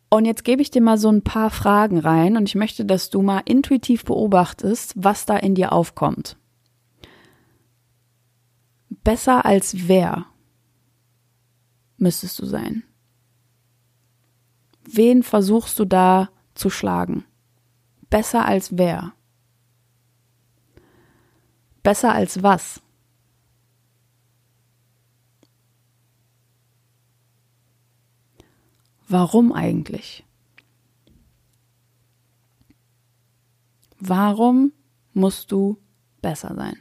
Und 0.09 0.25
jetzt 0.25 0.45
gebe 0.45 0.63
ich 0.63 0.71
dir 0.71 0.83
mal 0.83 0.99
so 0.99 1.11
ein 1.11 1.23
paar 1.23 1.51
Fragen 1.51 1.99
rein 1.99 2.37
und 2.37 2.49
ich 2.49 2.55
möchte, 2.55 2.85
dass 2.85 3.11
du 3.11 3.23
mal 3.23 3.43
intuitiv 3.45 4.05
beobachtest, 4.05 4.95
was 4.97 5.27
da 5.27 5.37
in 5.37 5.55
dir 5.55 5.73
aufkommt. 5.73 6.37
Besser 8.89 9.45
als 9.45 9.89
wer 9.89 10.27
müsstest 11.97 12.39
du 12.39 12.47
sein? 12.47 12.85
Wen 14.85 15.23
versuchst 15.23 15.79
du 15.79 15.85
da 15.85 16.31
zu 16.55 16.71
schlagen? 16.71 17.25
Besser 18.09 18.47
als 18.47 18.77
wer? 18.77 19.13
Besser 21.83 22.15
als 22.15 22.43
was? 22.43 22.83
Warum 29.09 29.53
eigentlich? 29.53 30.25
Warum 33.99 34.73
musst 35.13 35.53
du 35.53 35.79
besser 36.21 36.55
sein? 36.55 36.77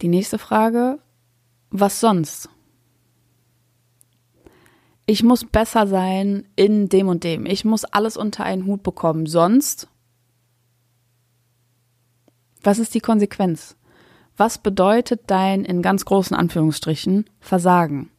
Die 0.00 0.08
nächste 0.08 0.38
Frage, 0.38 1.00
was 1.70 2.00
sonst? 2.00 2.48
Ich 5.06 5.22
muss 5.22 5.44
besser 5.44 5.86
sein 5.86 6.48
in 6.56 6.88
dem 6.88 7.08
und 7.08 7.24
dem. 7.24 7.46
Ich 7.46 7.64
muss 7.64 7.84
alles 7.84 8.16
unter 8.16 8.44
einen 8.44 8.66
Hut 8.66 8.82
bekommen. 8.82 9.26
Sonst? 9.26 9.88
Was 12.62 12.78
ist 12.78 12.94
die 12.94 13.00
Konsequenz? 13.00 13.76
Was 14.42 14.58
bedeutet 14.58 15.20
dein, 15.28 15.64
in 15.64 15.82
ganz 15.82 16.04
großen 16.04 16.36
Anführungsstrichen, 16.36 17.30
Versagen? 17.38 18.10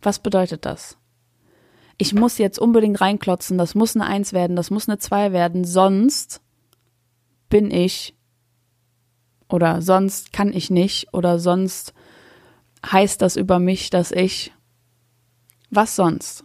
Was 0.00 0.20
bedeutet 0.20 0.64
das? 0.64 0.96
Ich 1.96 2.14
muss 2.14 2.38
jetzt 2.38 2.60
unbedingt 2.60 3.00
reinklotzen, 3.00 3.58
das 3.58 3.74
muss 3.74 3.96
eine 3.96 4.06
Eins 4.06 4.32
werden, 4.32 4.54
das 4.54 4.70
muss 4.70 4.88
eine 4.88 4.98
Zwei 4.98 5.32
werden, 5.32 5.64
sonst 5.64 6.40
bin 7.48 7.72
ich 7.72 8.14
oder 9.48 9.82
sonst 9.82 10.32
kann 10.32 10.52
ich 10.52 10.70
nicht 10.70 11.12
oder 11.12 11.40
sonst 11.40 11.94
heißt 12.86 13.20
das 13.20 13.34
über 13.34 13.58
mich, 13.58 13.90
dass 13.90 14.12
ich 14.12 14.52
was 15.68 15.96
sonst? 15.96 16.44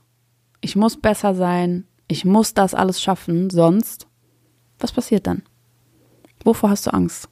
Ich 0.62 0.76
muss 0.76 1.00
besser 1.00 1.36
sein, 1.36 1.86
ich 2.08 2.26
muss 2.26 2.56
das 2.56 2.74
alles 2.74 3.00
schaffen, 3.00 3.52
sonst 3.52 4.08
was 4.80 4.92
passiert 4.92 5.28
dann? 5.28 5.44
Wovor 6.44 6.72
hast 6.72 6.88
du 6.88 6.92
Angst? 6.92 7.30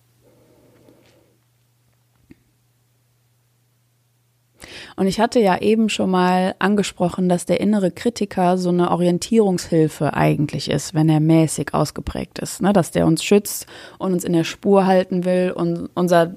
Und 4.95 5.07
ich 5.07 5.19
hatte 5.19 5.39
ja 5.39 5.59
eben 5.59 5.89
schon 5.89 6.09
mal 6.09 6.55
angesprochen, 6.59 7.29
dass 7.29 7.45
der 7.45 7.59
innere 7.59 7.91
Kritiker 7.91 8.57
so 8.57 8.69
eine 8.69 8.91
Orientierungshilfe 8.91 10.13
eigentlich 10.13 10.69
ist, 10.69 10.93
wenn 10.93 11.09
er 11.09 11.19
mäßig 11.19 11.73
ausgeprägt 11.73 12.39
ist, 12.39 12.61
ne? 12.61 12.73
dass 12.73 12.91
der 12.91 13.07
uns 13.07 13.23
schützt 13.23 13.67
und 13.97 14.13
uns 14.13 14.23
in 14.23 14.33
der 14.33 14.43
Spur 14.43 14.85
halten 14.85 15.25
will 15.25 15.51
und 15.55 15.89
unser, 15.93 16.35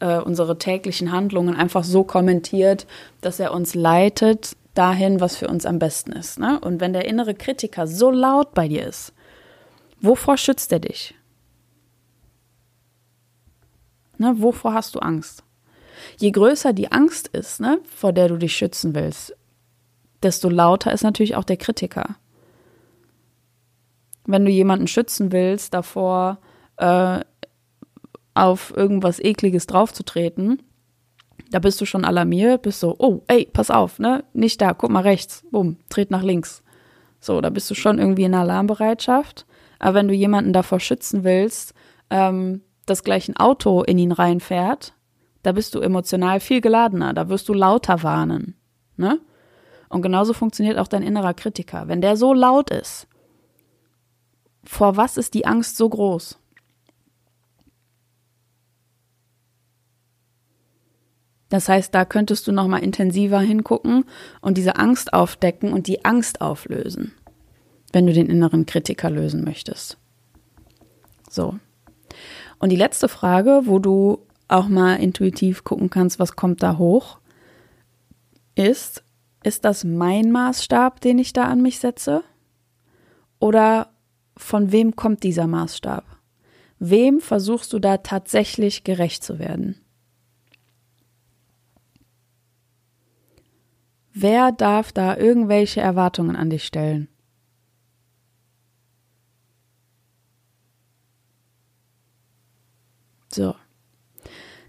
äh, 0.00 0.18
unsere 0.18 0.58
täglichen 0.58 1.12
Handlungen 1.12 1.56
einfach 1.56 1.84
so 1.84 2.04
kommentiert, 2.04 2.86
dass 3.20 3.40
er 3.40 3.52
uns 3.52 3.74
leitet 3.74 4.56
dahin, 4.74 5.20
was 5.20 5.36
für 5.36 5.48
uns 5.48 5.66
am 5.66 5.78
besten 5.78 6.12
ist. 6.12 6.38
Ne? 6.38 6.58
Und 6.60 6.80
wenn 6.80 6.92
der 6.92 7.06
innere 7.06 7.34
Kritiker 7.34 7.86
so 7.86 8.10
laut 8.10 8.54
bei 8.54 8.68
dir 8.68 8.86
ist, 8.86 9.12
wovor 10.00 10.36
schützt 10.36 10.72
er 10.72 10.80
dich? 10.80 11.14
Ne, 14.18 14.34
wovor 14.38 14.74
hast 14.74 14.94
du 14.94 15.00
Angst? 15.00 15.42
Je 16.18 16.30
größer 16.30 16.72
die 16.72 16.92
Angst 16.92 17.28
ist, 17.28 17.60
ne, 17.60 17.80
vor 17.84 18.12
der 18.12 18.28
du 18.28 18.36
dich 18.36 18.56
schützen 18.56 18.94
willst, 18.94 19.36
desto 20.22 20.48
lauter 20.48 20.92
ist 20.92 21.02
natürlich 21.02 21.36
auch 21.36 21.44
der 21.44 21.56
Kritiker. 21.56 22.16
Wenn 24.26 24.44
du 24.44 24.50
jemanden 24.50 24.86
schützen 24.86 25.32
willst, 25.32 25.74
davor 25.74 26.38
äh, 26.78 27.20
auf 28.32 28.74
irgendwas 28.76 29.20
Ekliges 29.20 29.66
draufzutreten, 29.66 30.62
da 31.50 31.58
bist 31.58 31.80
du 31.80 31.84
schon 31.84 32.04
alarmiert, 32.04 32.62
bist 32.62 32.80
so, 32.80 32.96
oh, 32.98 33.22
ey, 33.28 33.48
pass 33.52 33.70
auf, 33.70 33.98
ne? 33.98 34.24
Nicht 34.32 34.60
da, 34.60 34.72
guck 34.72 34.90
mal 34.90 35.02
rechts, 35.02 35.44
bumm, 35.50 35.76
tret 35.88 36.10
nach 36.10 36.22
links. 36.22 36.62
So, 37.20 37.40
da 37.40 37.50
bist 37.50 37.70
du 37.70 37.74
schon 37.74 37.98
irgendwie 37.98 38.24
in 38.24 38.34
Alarmbereitschaft. 38.34 39.46
Aber 39.78 39.94
wenn 39.94 40.08
du 40.08 40.14
jemanden 40.14 40.52
davor 40.52 40.80
schützen 40.80 41.24
willst, 41.24 41.74
ähm, 42.10 42.62
dass 42.86 43.04
gleich 43.04 43.28
ein 43.28 43.36
Auto 43.36 43.82
in 43.82 43.98
ihn 43.98 44.12
reinfährt, 44.12 44.93
da 45.44 45.52
bist 45.52 45.74
du 45.74 45.80
emotional 45.80 46.40
viel 46.40 46.62
geladener, 46.62 47.12
da 47.12 47.28
wirst 47.28 47.48
du 47.48 47.52
lauter 47.52 48.02
warnen. 48.02 48.56
Ne? 48.96 49.20
Und 49.90 50.00
genauso 50.00 50.32
funktioniert 50.32 50.78
auch 50.78 50.88
dein 50.88 51.02
innerer 51.02 51.34
Kritiker. 51.34 51.86
Wenn 51.86 52.00
der 52.00 52.16
so 52.16 52.32
laut 52.32 52.70
ist, 52.70 53.06
vor 54.64 54.96
was 54.96 55.18
ist 55.18 55.34
die 55.34 55.44
Angst 55.44 55.76
so 55.76 55.88
groß? 55.88 56.38
Das 61.50 61.68
heißt, 61.68 61.94
da 61.94 62.06
könntest 62.06 62.48
du 62.48 62.52
noch 62.52 62.66
mal 62.66 62.78
intensiver 62.78 63.40
hingucken 63.40 64.06
und 64.40 64.56
diese 64.56 64.76
Angst 64.76 65.12
aufdecken 65.12 65.74
und 65.74 65.86
die 65.88 66.06
Angst 66.06 66.40
auflösen, 66.40 67.12
wenn 67.92 68.06
du 68.06 68.14
den 68.14 68.30
inneren 68.30 68.64
Kritiker 68.64 69.10
lösen 69.10 69.44
möchtest. 69.44 69.98
So. 71.28 71.58
Und 72.58 72.70
die 72.70 72.76
letzte 72.76 73.08
Frage, 73.08 73.64
wo 73.66 73.78
du 73.78 74.26
auch 74.54 74.68
mal 74.68 74.96
intuitiv 74.96 75.64
gucken 75.64 75.90
kannst, 75.90 76.18
was 76.18 76.36
kommt 76.36 76.62
da 76.62 76.78
hoch, 76.78 77.18
ist, 78.54 79.04
ist 79.42 79.64
das 79.64 79.84
mein 79.84 80.30
Maßstab, 80.30 81.00
den 81.00 81.18
ich 81.18 81.32
da 81.32 81.44
an 81.44 81.60
mich 81.60 81.78
setze? 81.80 82.22
Oder 83.40 83.92
von 84.36 84.72
wem 84.72 84.96
kommt 84.96 85.22
dieser 85.22 85.46
Maßstab? 85.46 86.04
Wem 86.78 87.20
versuchst 87.20 87.72
du 87.72 87.78
da 87.78 87.98
tatsächlich 87.98 88.84
gerecht 88.84 89.24
zu 89.24 89.38
werden? 89.38 89.80
Wer 94.12 94.52
darf 94.52 94.92
da 94.92 95.16
irgendwelche 95.16 95.80
Erwartungen 95.80 96.36
an 96.36 96.50
dich 96.50 96.64
stellen? 96.64 97.08
So. 103.32 103.56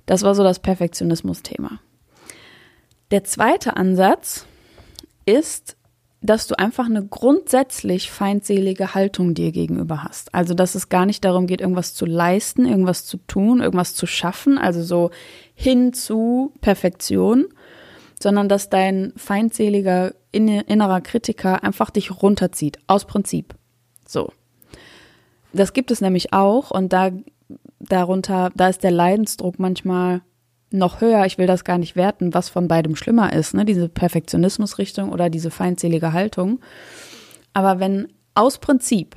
Das 0.06 0.24
war 0.24 0.36
so 0.36 0.44
das 0.44 0.60
Perfektionismus-Thema. 0.60 1.80
Der 3.12 3.24
zweite 3.24 3.78
Ansatz 3.78 4.46
ist, 5.26 5.78
dass 6.22 6.48
du 6.48 6.58
einfach 6.58 6.88
eine 6.88 7.06
grundsätzlich 7.06 8.10
feindselige 8.10 8.96
Haltung 8.96 9.36
dir 9.36 9.52
gegenüber 9.52 10.04
hast. 10.04 10.34
Also, 10.34 10.54
dass 10.54 10.74
es 10.74 10.90
gar 10.90 11.06
nicht 11.06 11.24
darum 11.24 11.46
geht, 11.46 11.62
irgendwas 11.62 11.94
zu 11.94 12.06
leisten, 12.06 12.66
irgendwas 12.66 13.06
zu 13.06 13.18
tun, 13.18 13.62
irgendwas 13.62 13.94
zu 13.94 14.08
schaffen, 14.08 14.58
also 14.58 14.82
so 14.82 15.12
hin 15.54 15.94
zu 15.94 16.52
Perfektion, 16.62 17.46
sondern 18.20 18.50
dass 18.50 18.70
dein 18.70 19.14
feindseliger 19.16 20.14
innerer 20.32 21.02
Kritiker 21.02 21.64
einfach 21.64 21.92
dich 21.92 22.22
runterzieht, 22.22 22.80
aus 22.88 23.06
Prinzip. 23.06 23.56
So. 24.08 24.32
Das 25.54 25.74
gibt 25.74 25.92
es 25.92 26.02
nämlich 26.02 26.34
auch 26.34 26.72
und 26.72 26.92
da 26.92 27.12
darunter, 27.90 28.52
da 28.56 28.70
ist 28.70 28.84
der 28.84 28.92
Leidensdruck 28.92 29.60
manchmal 29.60 30.22
noch 30.72 31.02
höher. 31.02 31.26
Ich 31.26 31.38
will 31.38 31.48
das 31.48 31.64
gar 31.64 31.78
nicht 31.78 31.96
werten, 31.96 32.34
was 32.34 32.50
von 32.50 32.68
beidem 32.68 32.96
schlimmer 32.96 33.34
ist, 33.34 33.54
ne? 33.54 33.66
diese 33.66 33.90
Perfektionismusrichtung 33.90 35.12
oder 35.12 35.30
diese 35.30 35.52
feindselige 35.52 36.14
Haltung. 36.14 36.60
Aber 37.54 37.80
wenn 37.80 38.08
aus 38.34 38.58
Prinzip 38.58 39.16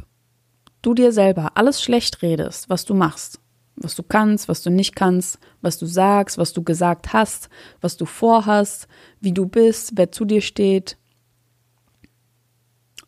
du 0.82 0.94
dir 0.94 1.12
selber 1.12 1.52
alles 1.56 1.82
schlecht 1.82 2.22
redest, 2.22 2.70
was 2.70 2.84
du 2.84 2.94
machst, 2.94 3.40
was 3.76 3.94
du 3.94 4.02
kannst, 4.02 4.48
was 4.48 4.62
du 4.62 4.70
nicht 4.70 4.96
kannst, 4.96 5.38
was 5.60 5.78
du 5.78 5.86
sagst, 5.86 6.38
was 6.38 6.52
du 6.52 6.62
gesagt 6.62 7.12
hast, 7.12 7.48
was 7.80 7.96
du 7.96 8.06
vorhast, 8.06 8.88
wie 9.20 9.32
du 9.32 9.46
bist, 9.46 9.92
wer 9.94 10.12
zu 10.12 10.24
dir 10.24 10.40
steht, 10.40 10.96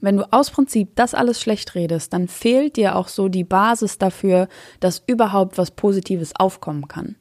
wenn 0.01 0.17
du 0.17 0.33
aus 0.33 0.51
Prinzip 0.51 0.97
das 0.97 1.15
alles 1.15 1.41
schlecht 1.41 1.75
redest, 1.75 2.13
dann 2.13 2.29
fehlt 2.29 2.77
dir 2.77 2.97
auch 2.97 3.09
so 3.09 3.29
die 3.29 3.45
Basis 3.45 3.99
dafür, 3.99 4.49
dass 4.81 5.03
überhaupt 5.07 5.59
was 5.59 5.71
Positives 5.71 6.33
aufkommen 6.37 6.89
kann. 6.89 7.17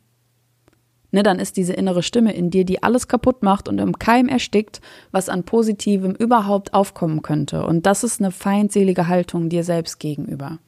Ne, 1.11 1.23
dann 1.23 1.39
ist 1.39 1.57
diese 1.57 1.73
innere 1.73 2.03
Stimme 2.03 2.33
in 2.33 2.51
dir, 2.51 2.65
die 2.65 2.83
alles 2.83 3.07
kaputt 3.07 3.41
macht 3.41 3.67
und 3.67 3.79
im 3.79 3.97
Keim 3.97 4.27
erstickt, 4.27 4.79
was 5.11 5.27
an 5.27 5.43
Positivem 5.43 6.13
überhaupt 6.13 6.73
aufkommen 6.75 7.23
könnte. 7.23 7.65
Und 7.65 7.87
das 7.87 8.03
ist 8.03 8.21
eine 8.21 8.31
feindselige 8.31 9.07
Haltung 9.07 9.49
dir 9.49 9.63
selbst 9.63 9.99
gegenüber. 9.99 10.59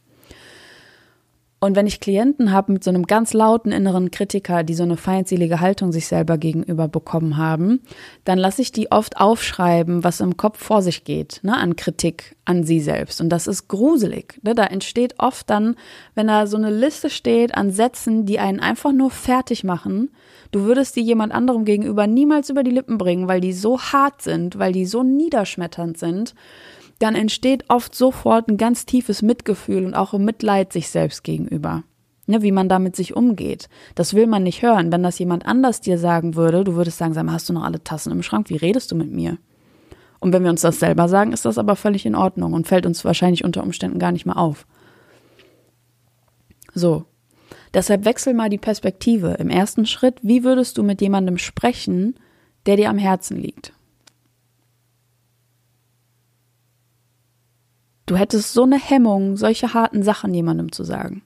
Und 1.63 1.76
wenn 1.76 1.86
ich 1.86 2.00
Klienten 2.00 2.52
habe 2.52 2.71
mit 2.74 2.84
so 2.84 2.89
einem 2.89 3.06
ganz 3.06 3.34
lauten 3.34 3.71
inneren 3.71 4.10
Kritiker, 4.10 4.63
die 4.63 4.74
so 4.74 4.82
eine 4.82 4.97
feindselige 4.97 5.60
Haltung 5.60 5.91
sich 5.91 6.08
selber 6.08 6.39
gegenüber 6.39 6.88
bekommen 6.88 7.38
haben, 7.38 7.82
dann 8.26 8.39
lasse 8.39 8.63
ich 8.63 8.71
die 8.71 8.91
oft 8.91 9.17
aufschreiben, 9.17 10.04
was 10.04 10.21
im 10.21 10.38
Kopf 10.38 10.58
vor 10.58 10.82
sich 10.82 11.04
geht, 11.04 11.39
ne, 11.43 11.56
an 11.56 11.76
Kritik 11.76 12.36
an 12.45 12.63
sie 12.63 12.80
selbst. 12.80 13.21
Und 13.21 13.30
das 13.30 13.45
ist 13.45 13.67
gruselig. 13.67 14.39
Ne? 14.41 14.56
Da 14.56 14.63
entsteht 14.63 15.19
oft 15.19 15.52
dann, 15.52 15.76
wenn 16.15 16.26
da 16.26 16.47
so 16.47 16.58
eine 16.58 16.71
Liste 16.71 17.12
steht 17.12 17.54
an 17.54 17.69
Sätzen, 17.69 18.26
die 18.26 18.39
einen 18.39 18.60
einfach 18.60 18.91
nur 18.91 19.12
fertig 19.12 19.63
machen, 19.63 20.10
du 20.52 20.62
würdest 20.62 20.95
die 20.95 21.02
jemand 21.02 21.32
anderem 21.32 21.63
gegenüber 21.63 22.08
niemals 22.08 22.50
über 22.50 22.63
die 22.63 22.71
Lippen 22.71 22.97
bringen, 22.97 23.28
weil 23.28 23.39
die 23.39 23.54
so 23.54 23.80
hart 23.80 24.24
sind, 24.24 24.58
weil 24.58 24.74
die 24.74 24.88
so 24.88 25.04
niederschmetternd 25.04 26.00
sind 26.00 26.34
dann 27.01 27.15
entsteht 27.15 27.65
oft 27.69 27.95
sofort 27.95 28.47
ein 28.47 28.57
ganz 28.57 28.85
tiefes 28.85 29.21
Mitgefühl 29.21 29.85
und 29.85 29.95
auch 29.95 30.13
ein 30.13 30.23
Mitleid 30.23 30.71
sich 30.71 30.89
selbst 30.89 31.23
gegenüber. 31.23 31.83
Ne, 32.27 32.43
wie 32.43 32.51
man 32.51 32.69
damit 32.69 32.95
sich 32.95 33.15
umgeht. 33.15 33.67
Das 33.95 34.13
will 34.13 34.27
man 34.27 34.43
nicht 34.43 34.61
hören. 34.61 34.91
Wenn 34.91 35.01
das 35.01 35.17
jemand 35.17 35.45
anders 35.45 35.81
dir 35.81 35.97
sagen 35.97 36.35
würde, 36.35 36.63
du 36.63 36.75
würdest 36.75 36.99
sagen, 36.99 37.13
sag 37.13 37.25
mal, 37.25 37.33
hast 37.33 37.49
du 37.49 37.53
noch 37.53 37.63
alle 37.63 37.83
Tassen 37.83 38.11
im 38.11 38.21
Schrank? 38.21 38.49
Wie 38.49 38.57
redest 38.57 38.91
du 38.91 38.95
mit 38.95 39.11
mir? 39.11 39.37
Und 40.19 40.31
wenn 40.31 40.43
wir 40.43 40.51
uns 40.51 40.61
das 40.61 40.79
selber 40.79 41.09
sagen, 41.09 41.33
ist 41.33 41.45
das 41.45 41.57
aber 41.57 41.75
völlig 41.75 42.05
in 42.05 42.15
Ordnung 42.15 42.53
und 42.53 42.67
fällt 42.67 42.85
uns 42.85 43.03
wahrscheinlich 43.03 43.43
unter 43.43 43.63
Umständen 43.63 43.97
gar 43.97 44.11
nicht 44.11 44.27
mehr 44.27 44.37
auf. 44.37 44.67
So. 46.75 47.05
Deshalb 47.73 48.05
wechsel 48.05 48.35
mal 48.35 48.49
die 48.49 48.59
Perspektive. 48.59 49.31
Im 49.39 49.49
ersten 49.49 49.87
Schritt, 49.87 50.19
wie 50.21 50.43
würdest 50.43 50.77
du 50.77 50.83
mit 50.83 51.01
jemandem 51.01 51.39
sprechen, 51.39 52.15
der 52.67 52.75
dir 52.75 52.89
am 52.89 52.99
Herzen 52.99 53.37
liegt? 53.37 53.73
Du 58.12 58.17
hättest 58.17 58.52
so 58.52 58.63
eine 58.63 58.78
Hemmung, 58.78 59.38
solche 59.38 59.74
harten 59.74 60.04
Sachen 60.04 60.34
jemandem 60.34 60.74
zu 60.74 60.84
sagen. 60.84 61.21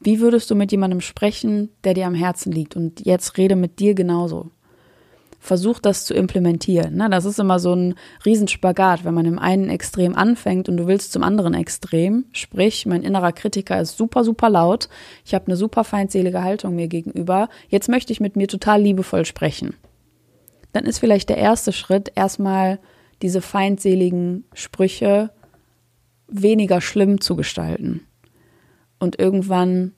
Wie 0.00 0.18
würdest 0.18 0.50
du 0.50 0.56
mit 0.56 0.72
jemandem 0.72 1.00
sprechen, 1.00 1.68
der 1.84 1.94
dir 1.94 2.08
am 2.08 2.14
Herzen 2.16 2.50
liegt? 2.50 2.74
Und 2.74 3.06
jetzt 3.06 3.38
rede 3.38 3.54
mit 3.54 3.78
dir 3.78 3.94
genauso. 3.94 4.50
Versuch 5.38 5.78
das 5.78 6.06
zu 6.06 6.14
implementieren. 6.14 6.96
Ne? 6.96 7.08
Das 7.08 7.24
ist 7.24 7.38
immer 7.38 7.60
so 7.60 7.72
ein 7.72 7.94
Riesenspagat, 8.26 9.04
wenn 9.04 9.14
man 9.14 9.26
im 9.26 9.38
einen 9.38 9.70
Extrem 9.70 10.16
anfängt 10.16 10.68
und 10.68 10.76
du 10.76 10.88
willst 10.88 11.12
zum 11.12 11.22
anderen 11.22 11.54
Extrem. 11.54 12.24
Sprich, 12.32 12.86
mein 12.86 13.04
innerer 13.04 13.30
Kritiker 13.30 13.80
ist 13.80 13.96
super, 13.96 14.24
super 14.24 14.50
laut. 14.50 14.88
Ich 15.24 15.34
habe 15.34 15.46
eine 15.46 15.56
super 15.56 15.84
feindselige 15.84 16.42
Haltung 16.42 16.74
mir 16.74 16.88
gegenüber. 16.88 17.48
Jetzt 17.68 17.88
möchte 17.88 18.12
ich 18.12 18.18
mit 18.18 18.34
mir 18.34 18.48
total 18.48 18.82
liebevoll 18.82 19.24
sprechen. 19.24 19.76
Dann 20.72 20.84
ist 20.84 20.98
vielleicht 20.98 21.28
der 21.28 21.38
erste 21.38 21.70
Schritt 21.70 22.10
erstmal 22.16 22.80
diese 23.22 23.42
feindseligen 23.42 24.44
Sprüche 24.54 25.30
weniger 26.28 26.80
schlimm 26.80 27.20
zu 27.20 27.36
gestalten 27.36 28.00
und 28.98 29.18
irgendwann 29.18 29.92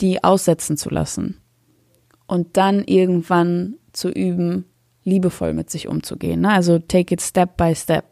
die 0.00 0.22
aussetzen 0.22 0.76
zu 0.76 0.90
lassen 0.90 1.40
und 2.26 2.56
dann 2.56 2.84
irgendwann 2.84 3.74
zu 3.92 4.10
üben, 4.10 4.64
liebevoll 5.02 5.54
mit 5.54 5.70
sich 5.70 5.88
umzugehen. 5.88 6.42
Ne? 6.42 6.50
Also 6.50 6.78
take 6.78 7.14
it 7.14 7.20
step 7.20 7.56
by 7.56 7.74
step. 7.74 8.04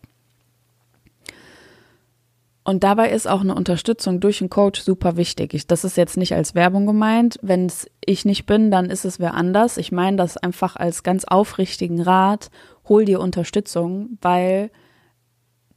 Und 2.65 2.83
dabei 2.83 3.11
ist 3.11 3.29
auch 3.29 3.43
eine 3.43 3.55
Unterstützung 3.55 4.19
durch 4.19 4.41
einen 4.41 4.51
Coach 4.51 4.81
super 4.81 5.17
wichtig. 5.17 5.55
Ich, 5.55 5.69
das 5.69 5.85
ist 5.85 5.97
jetzt 5.97 6.17
nicht 6.17 6.35
als 6.35 6.57
Werbung 6.57 6.85
gemeint. 6.85 7.39
Wenn 7.41 7.67
es 7.67 7.89
ich 8.05 8.25
nicht 8.25 8.45
bin, 8.45 8.73
dann 8.73 8.91
ist 8.91 9.05
es 9.05 9.21
wer 9.21 9.35
anders. 9.35 9.77
Ich 9.77 9.93
meine 9.93 10.17
das 10.17 10.37
einfach 10.37 10.75
als 10.75 11.05
ganz 11.05 11.25
aufrichtigen 11.25 12.03
Rat. 12.03 12.51
Hol 12.89 13.05
dir 13.05 13.21
Unterstützung, 13.21 14.19
weil 14.21 14.71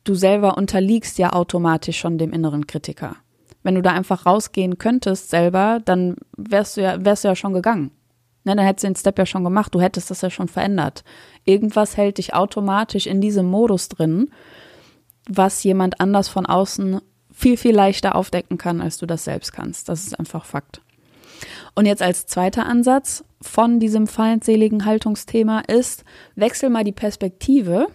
du 0.03 0.15
selber 0.15 0.57
unterliegst 0.57 1.17
ja 1.17 1.33
automatisch 1.33 1.99
schon 1.99 2.17
dem 2.17 2.33
inneren 2.33 2.67
Kritiker. 2.67 3.15
Wenn 3.63 3.75
du 3.75 3.81
da 3.81 3.91
einfach 3.91 4.25
rausgehen 4.25 4.77
könntest 4.77 5.29
selber, 5.29 5.79
dann 5.83 6.15
wärst 6.37 6.77
du 6.77 6.81
ja, 6.81 7.03
wärst 7.03 7.23
du 7.23 7.29
ja 7.29 7.35
schon 7.35 7.53
gegangen. 7.53 7.91
Ne, 8.45 8.55
dann 8.55 8.65
hättest 8.65 8.83
du 8.83 8.87
den 8.87 8.95
Step 8.95 9.19
ja 9.19 9.25
schon 9.25 9.43
gemacht, 9.43 9.75
du 9.75 9.81
hättest 9.81 10.09
das 10.09 10.21
ja 10.21 10.29
schon 10.29 10.47
verändert. 10.47 11.03
Irgendwas 11.43 11.97
hält 11.97 12.17
dich 12.17 12.33
automatisch 12.33 13.05
in 13.05 13.19
diesem 13.19 13.45
Modus 13.45 13.89
drin 13.89 14.29
was 15.29 15.63
jemand 15.63 16.01
anders 16.01 16.27
von 16.27 16.45
außen 16.45 17.01
viel, 17.31 17.55
viel 17.55 17.75
leichter 17.75 18.15
aufdecken 18.15 18.57
kann, 18.57 18.81
als 18.81 18.97
du 18.97 19.05
das 19.05 19.23
selbst 19.23 19.53
kannst. 19.53 19.87
Das 19.87 20.05
ist 20.05 20.19
einfach 20.19 20.43
Fakt. 20.43 20.81
Und 21.75 21.85
jetzt 21.85 22.01
als 22.01 22.25
zweiter 22.25 22.65
Ansatz 22.65 23.23
von 23.41 23.79
diesem 23.79 24.07
feindseligen 24.07 24.85
Haltungsthema 24.85 25.61
ist, 25.61 26.03
wechsel 26.35 26.69
mal 26.69 26.83
die 26.83 26.91
Perspektive 26.91 27.87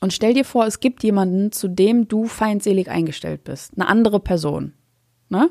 und 0.00 0.12
stell 0.12 0.34
dir 0.34 0.44
vor, 0.44 0.66
es 0.66 0.80
gibt 0.80 1.02
jemanden, 1.04 1.52
zu 1.52 1.68
dem 1.68 2.08
du 2.08 2.26
feindselig 2.26 2.90
eingestellt 2.90 3.44
bist. 3.44 3.72
Eine 3.76 3.88
andere 3.88 4.20
Person. 4.20 4.72
Ne? 5.28 5.50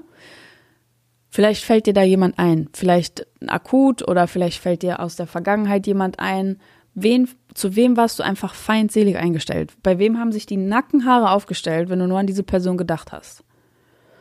Vielleicht 1.30 1.64
fällt 1.64 1.88
dir 1.88 1.94
da 1.94 2.04
jemand 2.04 2.38
ein, 2.38 2.70
vielleicht 2.74 3.26
akut 3.48 4.08
oder 4.08 4.28
vielleicht 4.28 4.60
fällt 4.60 4.84
dir 4.84 5.00
aus 5.00 5.16
der 5.16 5.28
Vergangenheit 5.28 5.88
jemand 5.88 6.20
ein, 6.20 6.58
Wen, 6.94 7.30
zu 7.54 7.76
wem 7.76 7.96
warst 7.96 8.20
du 8.20 8.24
einfach 8.24 8.54
feindselig 8.54 9.18
eingestellt? 9.18 9.74
Bei 9.82 9.98
wem 9.98 10.20
haben 10.20 10.32
sich 10.32 10.46
die 10.46 10.58
Nackenhaare 10.58 11.32
aufgestellt, 11.32 11.90
wenn 11.90 12.00
du 12.00 12.08
nur 12.08 12.20
an 12.20 12.28
diese 12.28 12.44
Person 12.44 12.78
gedacht 12.78 13.12
hast? 13.12 13.44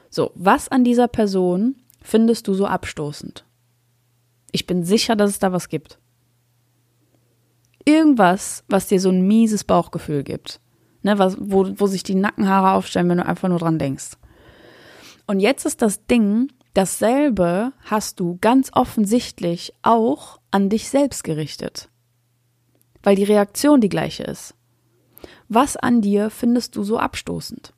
So, 0.09 0.31
was 0.35 0.69
an 0.69 0.85
dieser 0.85 1.09
Person 1.09 1.77
findest 2.01 2.49
du 2.49 2.55
so 2.55 2.67
abstoßend? 2.67 3.45
Ich 4.53 4.67
bin 4.67 4.85
sicher, 4.85 5.17
dass 5.17 5.31
es 5.31 5.39
da 5.39 5.53
was 5.53 5.69
gibt. 5.69 5.99
Irgendwas, 7.85 8.65
was 8.69 8.89
dir 8.89 9.01
so 9.01 9.11
ein 9.11 9.27
mieses 9.27 9.65
Bauchgefühl 9.65 10.23
gibt. 10.23 10.61
Ne, 11.03 11.19
was, 11.19 11.37
wo, 11.41 11.67
wo 11.79 11.87
sich 11.87 12.03
die 12.03 12.15
Nackenhaare 12.15 12.73
aufstellen, 12.73 13.09
wenn 13.09 13.19
du 13.19 13.27
einfach 13.27 13.49
nur 13.49 13.59
dran 13.59 13.79
denkst. 13.79 14.19
Und 15.27 15.41
jetzt 15.41 15.65
ist 15.65 15.81
das 15.81 16.05
Ding, 16.07 16.53
dasselbe 16.75 17.73
hast 17.85 18.21
du 18.21 18.37
ganz 18.41 18.71
offensichtlich 18.75 19.73
auch 19.83 20.41
an 20.51 20.69
dich 20.69 20.91
selbst 20.91 21.25
gerichtet 21.25 21.91
weil 23.03 23.17
die 23.17 23.25
Reaktion 23.25 23.81
die 23.81 23.89
gleiche 23.89 24.25
ist. 24.25 24.55
Was 25.49 25.77
an 25.77 26.01
dir 26.01 26.31
findest 26.31 26.77
du 26.77 26.85
so 26.85 26.99
abstoßend? 26.99 27.73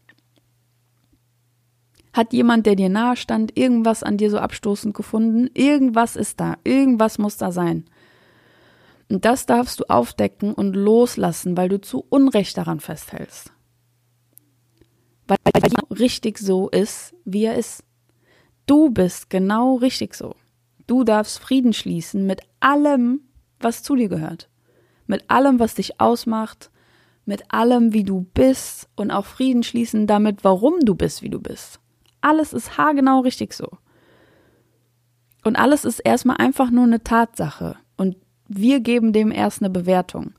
Hat 2.13 2.33
jemand, 2.33 2.67
der 2.67 2.77
dir 2.77 2.89
nahe 2.89 3.17
stand, 3.17 3.57
irgendwas 3.57 4.03
an 4.03 4.17
dir 4.17 4.31
so 4.31 4.39
abstoßend 4.39 4.95
gefunden? 4.95 5.49
Irgendwas 5.55 6.17
ist 6.17 6.41
da, 6.41 6.57
irgendwas 6.65 7.19
muss 7.19 7.37
da 7.37 7.53
sein. 7.53 7.85
Und 9.09 9.25
das 9.25 9.47
darfst 9.47 9.81
du 9.81 9.85
aufdecken 9.89 10.55
und 10.55 10.75
loslassen, 10.75 11.57
weil 11.57 11.69
du 11.69 11.81
zu 11.81 12.05
Unrecht 12.09 12.57
daran 12.57 12.81
festhältst. 12.81 13.53
Weil 15.27 15.39
er 15.45 15.99
richtig 15.99 16.39
so 16.39 16.69
ist, 16.69 17.15
wie 17.25 17.45
er 17.45 17.57
ist. 17.57 17.85
Du 18.67 18.91
bist 18.91 19.31
genau 19.31 19.77
richtig 19.77 20.15
so. 20.15 20.37
Du 20.87 21.05
darfst 21.05 21.39
Frieden 21.39 21.73
schließen 21.73 22.27
mit 22.27 22.41
allem, 22.61 23.21
was 23.61 23.83
zu 23.83 23.97
dir 23.97 24.09
gehört 24.09 24.49
mit 25.13 25.29
allem, 25.29 25.59
was 25.59 25.75
dich 25.75 26.01
ausmacht, 26.01 26.71
mit 27.25 27.53
allem, 27.53 27.93
wie 27.93 28.03
du 28.03 28.23
bist 28.35 28.89
und 28.97 29.11
auch 29.11 29.27
Frieden 29.27 29.63
schließen 29.63 30.07
damit, 30.07 30.43
warum 30.43 30.81
du 30.81 30.95
bist, 30.95 31.23
wie 31.23 31.29
du 31.29 31.39
bist. 31.39 31.79
Alles 32.23 32.55
ist 32.55 32.79
haargenau 32.79 33.21
richtig 33.21 33.53
so. 33.53 33.69
Und 35.45 35.57
alles 35.57 35.85
ist 35.85 35.99
erstmal 35.99 36.37
einfach 36.39 36.71
nur 36.71 36.85
eine 36.85 37.03
Tatsache. 37.03 37.77
Und 37.97 38.17
wir 38.49 38.81
geben 38.81 39.13
dem 39.13 39.31
erst 39.31 39.61
eine 39.61 39.71
Bewertung. 39.71 40.33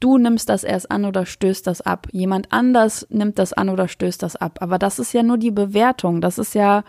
Du 0.00 0.18
nimmst 0.18 0.48
das 0.48 0.64
erst 0.64 0.90
an 0.90 1.04
oder 1.04 1.26
stößt 1.26 1.66
das 1.66 1.82
ab. 1.82 2.08
Jemand 2.10 2.52
anders 2.52 3.06
nimmt 3.10 3.38
das 3.38 3.52
an 3.52 3.68
oder 3.68 3.86
stößt 3.86 4.22
das 4.22 4.36
ab. 4.36 4.58
Aber 4.60 4.78
das 4.78 4.98
ist 4.98 5.12
ja 5.12 5.22
nur 5.22 5.38
die 5.38 5.50
Bewertung. 5.50 6.20
Das 6.20 6.38
ist 6.38 6.54
ja 6.54 6.84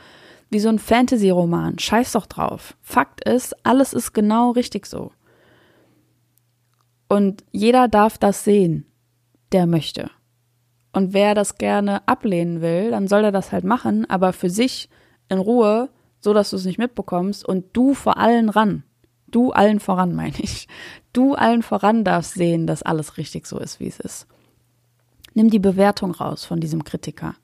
wie 0.50 0.60
so 0.60 0.70
ein 0.70 0.80
Fantasy-Roman. 0.80 1.78
Scheiß 1.78 2.14
doch 2.14 2.26
drauf. 2.26 2.76
Fakt 2.82 3.28
ist, 3.28 3.56
alles 3.66 3.94
ist 3.94 4.14
genau 4.14 4.52
richtig 4.52 4.86
so. 4.86 5.12
Und 7.10 7.44
jeder 7.52 7.90
darf 7.90 8.18
das 8.18 8.44
sehen, 8.46 8.86
der 9.52 9.68
möchte. 9.68 10.10
Und 10.94 11.14
wer 11.14 11.36
das 11.36 11.56
gerne 11.56 12.08
ablehnen 12.08 12.62
will, 12.62 12.92
dann 12.92 13.08
soll 13.08 13.24
er 13.24 13.32
das 13.32 13.52
halt 13.52 13.64
machen, 13.64 14.10
aber 14.10 14.34
für 14.34 14.50
sich 14.50 14.90
in 15.30 15.40
Ruhe, 15.40 15.90
so 16.20 16.34
dass 16.34 16.50
du 16.50 16.58
es 16.58 16.66
nicht 16.66 16.78
mitbekommst 16.78 17.46
und 17.46 17.66
du 17.74 17.94
vor 17.94 18.18
allen 18.18 18.50
ran. 18.50 18.84
Du 19.28 19.52
allen 19.52 19.80
voran, 19.80 20.14
meine 20.16 20.40
ich. 20.40 20.68
Du 21.14 21.34
allen 21.36 21.64
voran 21.64 22.04
darfst 22.04 22.34
sehen, 22.34 22.68
dass 22.68 22.84
alles 22.84 23.18
richtig 23.18 23.48
so 23.48 23.58
ist, 23.58 23.80
wie 23.80 23.88
es 23.88 24.00
ist. 24.00 24.28
Nimm 25.34 25.50
die 25.50 25.60
Bewertung 25.60 26.12
raus 26.12 26.44
von 26.44 26.60
diesem 26.60 26.84
Kritiker. 26.84 27.36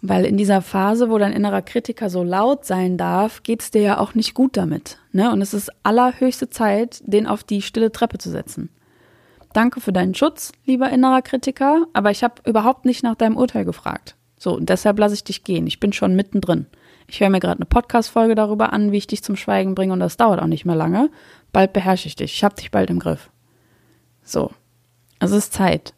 Weil 0.00 0.24
in 0.24 0.36
dieser 0.36 0.62
Phase, 0.62 1.10
wo 1.10 1.18
dein 1.18 1.32
innerer 1.32 1.60
Kritiker 1.60 2.08
so 2.08 2.22
laut 2.22 2.64
sein 2.64 2.96
darf, 2.96 3.42
geht's 3.42 3.70
dir 3.70 3.82
ja 3.82 3.98
auch 3.98 4.14
nicht 4.14 4.32
gut 4.32 4.56
damit. 4.56 4.98
Ne? 5.12 5.30
Und 5.32 5.42
es 5.42 5.54
ist 5.54 5.72
allerhöchste 5.82 6.48
Zeit, 6.48 7.02
den 7.04 7.26
auf 7.26 7.42
die 7.42 7.62
stille 7.62 7.90
Treppe 7.90 8.18
zu 8.18 8.30
setzen. 8.30 8.70
Danke 9.52 9.80
für 9.80 9.92
deinen 9.92 10.14
Schutz, 10.14 10.52
lieber 10.66 10.90
innerer 10.90 11.22
Kritiker, 11.22 11.86
aber 11.92 12.10
ich 12.10 12.22
habe 12.22 12.42
überhaupt 12.44 12.84
nicht 12.84 13.02
nach 13.02 13.14
deinem 13.14 13.36
Urteil 13.36 13.64
gefragt. 13.64 14.14
So, 14.38 14.54
und 14.54 14.68
deshalb 14.68 14.98
lasse 14.98 15.14
ich 15.14 15.24
dich 15.24 15.42
gehen. 15.42 15.66
Ich 15.66 15.80
bin 15.80 15.92
schon 15.92 16.14
mittendrin. 16.14 16.66
Ich 17.08 17.20
höre 17.20 17.30
mir 17.30 17.40
gerade 17.40 17.56
eine 17.56 17.66
Podcast-Folge 17.66 18.34
darüber 18.34 18.72
an, 18.72 18.92
wie 18.92 18.98
ich 18.98 19.06
dich 19.06 19.24
zum 19.24 19.36
Schweigen 19.36 19.74
bringe, 19.74 19.94
und 19.94 20.00
das 20.00 20.16
dauert 20.16 20.40
auch 20.40 20.46
nicht 20.46 20.66
mehr 20.66 20.76
lange. 20.76 21.10
Bald 21.52 21.72
beherrsche 21.72 22.06
ich 22.06 22.16
dich. 22.16 22.34
Ich 22.34 22.44
habe 22.44 22.54
dich 22.54 22.70
bald 22.70 22.90
im 22.90 22.98
Griff. 22.98 23.30
So. 24.22 24.50
Es 25.18 25.32
ist 25.32 25.54
Zeit. 25.54 25.94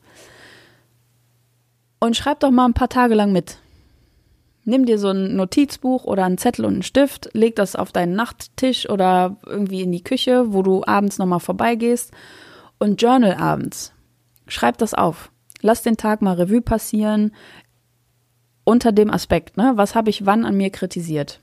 Und 1.99 2.17
schreib 2.17 2.41
doch 2.41 2.51
mal 2.51 2.65
ein 2.65 2.75
paar 2.75 2.89
Tage 2.89 3.15
lang 3.15 3.33
mit. 3.33 3.59
Nimm 4.65 4.87
dir 4.87 4.99
so 4.99 5.09
ein 5.09 5.37
Notizbuch 5.37 6.05
oder 6.05 6.25
einen 6.25 6.39
Zettel 6.39 6.65
und 6.65 6.75
einen 6.75 6.83
Stift, 6.83 7.31
leg 7.33 7.57
das 7.57 7.77
auf 7.77 7.93
deinen 7.93 8.15
Nachttisch 8.15 8.89
oder 8.89 9.37
irgendwie 9.45 9.83
in 9.83 9.93
die 9.93 10.05
Küche, 10.05 10.53
wo 10.53 10.63
du 10.63 10.85
abends 10.87 11.19
nochmal 11.19 11.41
vorbeigehst 11.41 12.13
und 12.81 13.01
journal 13.01 13.35
abends. 13.35 13.93
Schreib 14.49 14.79
das 14.79 14.95
auf. 14.95 15.31
Lass 15.63 15.83
den 15.83 15.97
Tag 15.97 16.23
mal 16.23 16.35
Revue 16.35 16.63
passieren 16.63 17.33
unter 18.65 18.91
dem 18.91 19.11
Aspekt, 19.11 19.57
ne? 19.57 19.73
Was 19.77 19.95
habe 19.95 20.11
ich 20.11 20.27
wann 20.27 20.45
an 20.45 20.57
mir 20.57 20.71
kritisiert? 20.71 21.41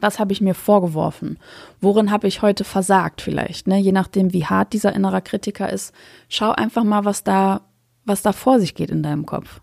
Was 0.00 0.18
habe 0.18 0.32
ich 0.32 0.40
mir 0.40 0.54
vorgeworfen? 0.54 1.38
Worin 1.80 2.10
habe 2.10 2.26
ich 2.26 2.42
heute 2.42 2.64
versagt 2.64 3.22
vielleicht, 3.22 3.68
ne? 3.68 3.78
Je 3.78 3.92
nachdem, 3.92 4.32
wie 4.32 4.44
hart 4.44 4.72
dieser 4.72 4.92
innerer 4.92 5.20
Kritiker 5.20 5.72
ist, 5.72 5.94
schau 6.28 6.50
einfach 6.50 6.82
mal, 6.82 7.04
was 7.04 7.22
da 7.22 7.60
was 8.04 8.22
da 8.22 8.32
vor 8.32 8.60
sich 8.60 8.74
geht 8.74 8.90
in 8.90 9.02
deinem 9.02 9.26
Kopf 9.26 9.60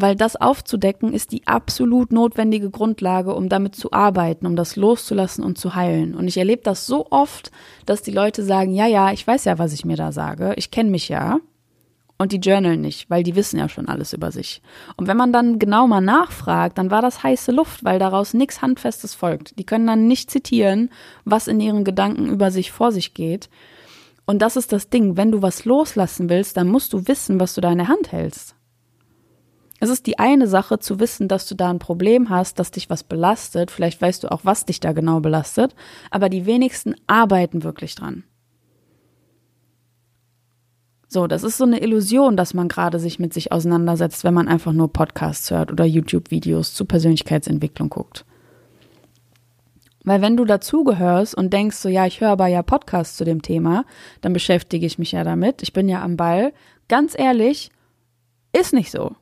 weil 0.00 0.14
das 0.14 0.36
aufzudecken 0.36 1.12
ist 1.12 1.32
die 1.32 1.44
absolut 1.48 2.12
notwendige 2.12 2.70
Grundlage, 2.70 3.34
um 3.34 3.48
damit 3.48 3.74
zu 3.74 3.90
arbeiten, 3.90 4.46
um 4.46 4.54
das 4.54 4.76
loszulassen 4.76 5.42
und 5.42 5.58
zu 5.58 5.74
heilen. 5.74 6.14
Und 6.14 6.28
ich 6.28 6.36
erlebe 6.36 6.62
das 6.62 6.86
so 6.86 7.08
oft, 7.10 7.50
dass 7.84 8.00
die 8.00 8.12
Leute 8.12 8.44
sagen, 8.44 8.72
ja, 8.72 8.86
ja, 8.86 9.10
ich 9.10 9.26
weiß 9.26 9.44
ja, 9.44 9.58
was 9.58 9.72
ich 9.72 9.84
mir 9.84 9.96
da 9.96 10.12
sage, 10.12 10.54
ich 10.56 10.70
kenne 10.70 10.90
mich 10.90 11.08
ja. 11.08 11.40
Und 12.16 12.30
die 12.30 12.38
journalen 12.38 12.80
nicht, 12.80 13.10
weil 13.10 13.24
die 13.24 13.34
wissen 13.34 13.58
ja 13.58 13.68
schon 13.68 13.88
alles 13.88 14.12
über 14.12 14.30
sich. 14.30 14.62
Und 14.96 15.08
wenn 15.08 15.16
man 15.16 15.32
dann 15.32 15.58
genau 15.58 15.88
mal 15.88 16.00
nachfragt, 16.00 16.78
dann 16.78 16.92
war 16.92 17.02
das 17.02 17.24
heiße 17.24 17.50
Luft, 17.50 17.82
weil 17.82 17.98
daraus 17.98 18.34
nichts 18.34 18.62
Handfestes 18.62 19.14
folgt. 19.14 19.58
Die 19.58 19.66
können 19.66 19.86
dann 19.88 20.06
nicht 20.06 20.30
zitieren, 20.30 20.90
was 21.24 21.48
in 21.48 21.58
ihren 21.58 21.82
Gedanken 21.82 22.26
über 22.28 22.52
sich 22.52 22.70
vor 22.70 22.92
sich 22.92 23.14
geht. 23.14 23.50
Und 24.26 24.42
das 24.42 24.54
ist 24.54 24.72
das 24.72 24.90
Ding, 24.90 25.16
wenn 25.16 25.32
du 25.32 25.42
was 25.42 25.64
loslassen 25.64 26.28
willst, 26.28 26.56
dann 26.56 26.68
musst 26.68 26.92
du 26.92 27.08
wissen, 27.08 27.40
was 27.40 27.54
du 27.54 27.60
da 27.60 27.72
in 27.72 27.78
der 27.78 27.88
Hand 27.88 28.12
hältst. 28.12 28.54
Es 29.80 29.90
ist 29.90 30.06
die 30.06 30.18
eine 30.18 30.48
Sache 30.48 30.78
zu 30.78 30.98
wissen, 30.98 31.28
dass 31.28 31.46
du 31.46 31.54
da 31.54 31.70
ein 31.70 31.78
Problem 31.78 32.30
hast, 32.30 32.58
dass 32.58 32.70
dich 32.70 32.90
was 32.90 33.04
belastet. 33.04 33.70
Vielleicht 33.70 34.02
weißt 34.02 34.24
du 34.24 34.32
auch, 34.32 34.40
was 34.44 34.64
dich 34.64 34.80
da 34.80 34.92
genau 34.92 35.20
belastet. 35.20 35.74
Aber 36.10 36.28
die 36.28 36.46
wenigsten 36.46 36.94
arbeiten 37.06 37.62
wirklich 37.62 37.94
dran. 37.94 38.24
So, 41.10 41.26
das 41.26 41.42
ist 41.42 41.56
so 41.56 41.64
eine 41.64 41.80
Illusion, 41.80 42.36
dass 42.36 42.52
man 42.52 42.68
gerade 42.68 42.98
sich 42.98 43.18
mit 43.18 43.32
sich 43.32 43.50
auseinandersetzt, 43.50 44.24
wenn 44.24 44.34
man 44.34 44.46
einfach 44.46 44.72
nur 44.72 44.92
Podcasts 44.92 45.50
hört 45.50 45.72
oder 45.72 45.86
YouTube-Videos 45.86 46.74
zu 46.74 46.84
Persönlichkeitsentwicklung 46.84 47.88
guckt. 47.88 48.26
Weil 50.04 50.20
wenn 50.20 50.36
du 50.36 50.44
dazugehörst 50.44 51.34
und 51.34 51.52
denkst 51.52 51.76
so, 51.76 51.88
ja, 51.88 52.06
ich 52.06 52.20
höre 52.20 52.30
aber 52.30 52.46
ja 52.46 52.62
Podcasts 52.62 53.16
zu 53.16 53.24
dem 53.24 53.42
Thema, 53.42 53.84
dann 54.20 54.32
beschäftige 54.32 54.86
ich 54.86 54.98
mich 54.98 55.12
ja 55.12 55.24
damit, 55.24 55.62
ich 55.62 55.72
bin 55.72 55.88
ja 55.88 56.02
am 56.02 56.16
Ball. 56.16 56.52
Ganz 56.88 57.18
ehrlich, 57.18 57.70
ist 58.52 58.74
nicht 58.74 58.90
so. 58.90 59.16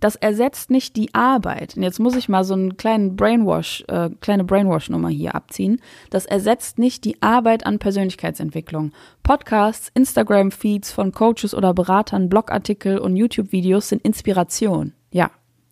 Das 0.00 0.16
ersetzt 0.16 0.70
nicht 0.70 0.96
die 0.96 1.12
Arbeit. 1.14 1.76
Und 1.76 1.82
jetzt 1.82 1.98
muss 1.98 2.14
ich 2.14 2.28
mal 2.28 2.44
so 2.44 2.54
einen 2.54 2.76
kleinen 2.76 3.16
Brainwash, 3.16 3.84
äh, 3.88 4.10
kleine 4.20 4.44
Brainwash-Nummer 4.44 5.08
hier 5.08 5.34
abziehen. 5.34 5.80
Das 6.10 6.26
ersetzt 6.26 6.78
nicht 6.78 7.04
die 7.04 7.20
Arbeit 7.20 7.66
an 7.66 7.78
Persönlichkeitsentwicklung. 7.78 8.92
Podcasts, 9.22 9.90
Instagram-Feeds 9.94 10.92
von 10.92 11.12
Coaches 11.12 11.54
oder 11.54 11.74
Beratern, 11.74 12.28
Blogartikel 12.28 12.98
und 12.98 13.16
YouTube-Videos 13.16 13.88
sind 13.88 14.02
Inspiration. 14.02 14.92
Ja, 15.10 15.30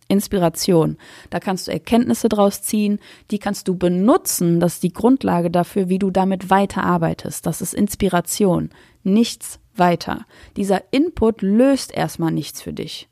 Inspiration. 0.09 0.97
Da 1.31 1.41
kannst 1.41 1.67
du 1.69 1.73
Erkenntnisse 1.73 2.29
draus 2.29 2.63
ziehen, 2.63 3.01
die 3.31 3.39
kannst 3.39 3.69
du 3.69 3.77
benutzen. 3.77 4.61
Das 4.61 4.75
ist 4.75 4.83
die 4.83 4.93
Grundlage 4.93 5.51
dafür, 5.51 5.89
wie 5.89 5.99
du 5.99 6.11
damit 6.11 6.51
weiterarbeitest. 6.51 7.47
Das 7.47 7.61
ist 7.61 7.75
Inspiration. 7.75 8.71
Nichts 9.03 9.61
weiter. 9.75 10.27
Dieser 10.57 10.83
Input 10.93 11.43
löst 11.43 11.93
erstmal 11.93 12.33
nichts 12.33 12.63
für 12.63 12.73
dich. 12.73 13.09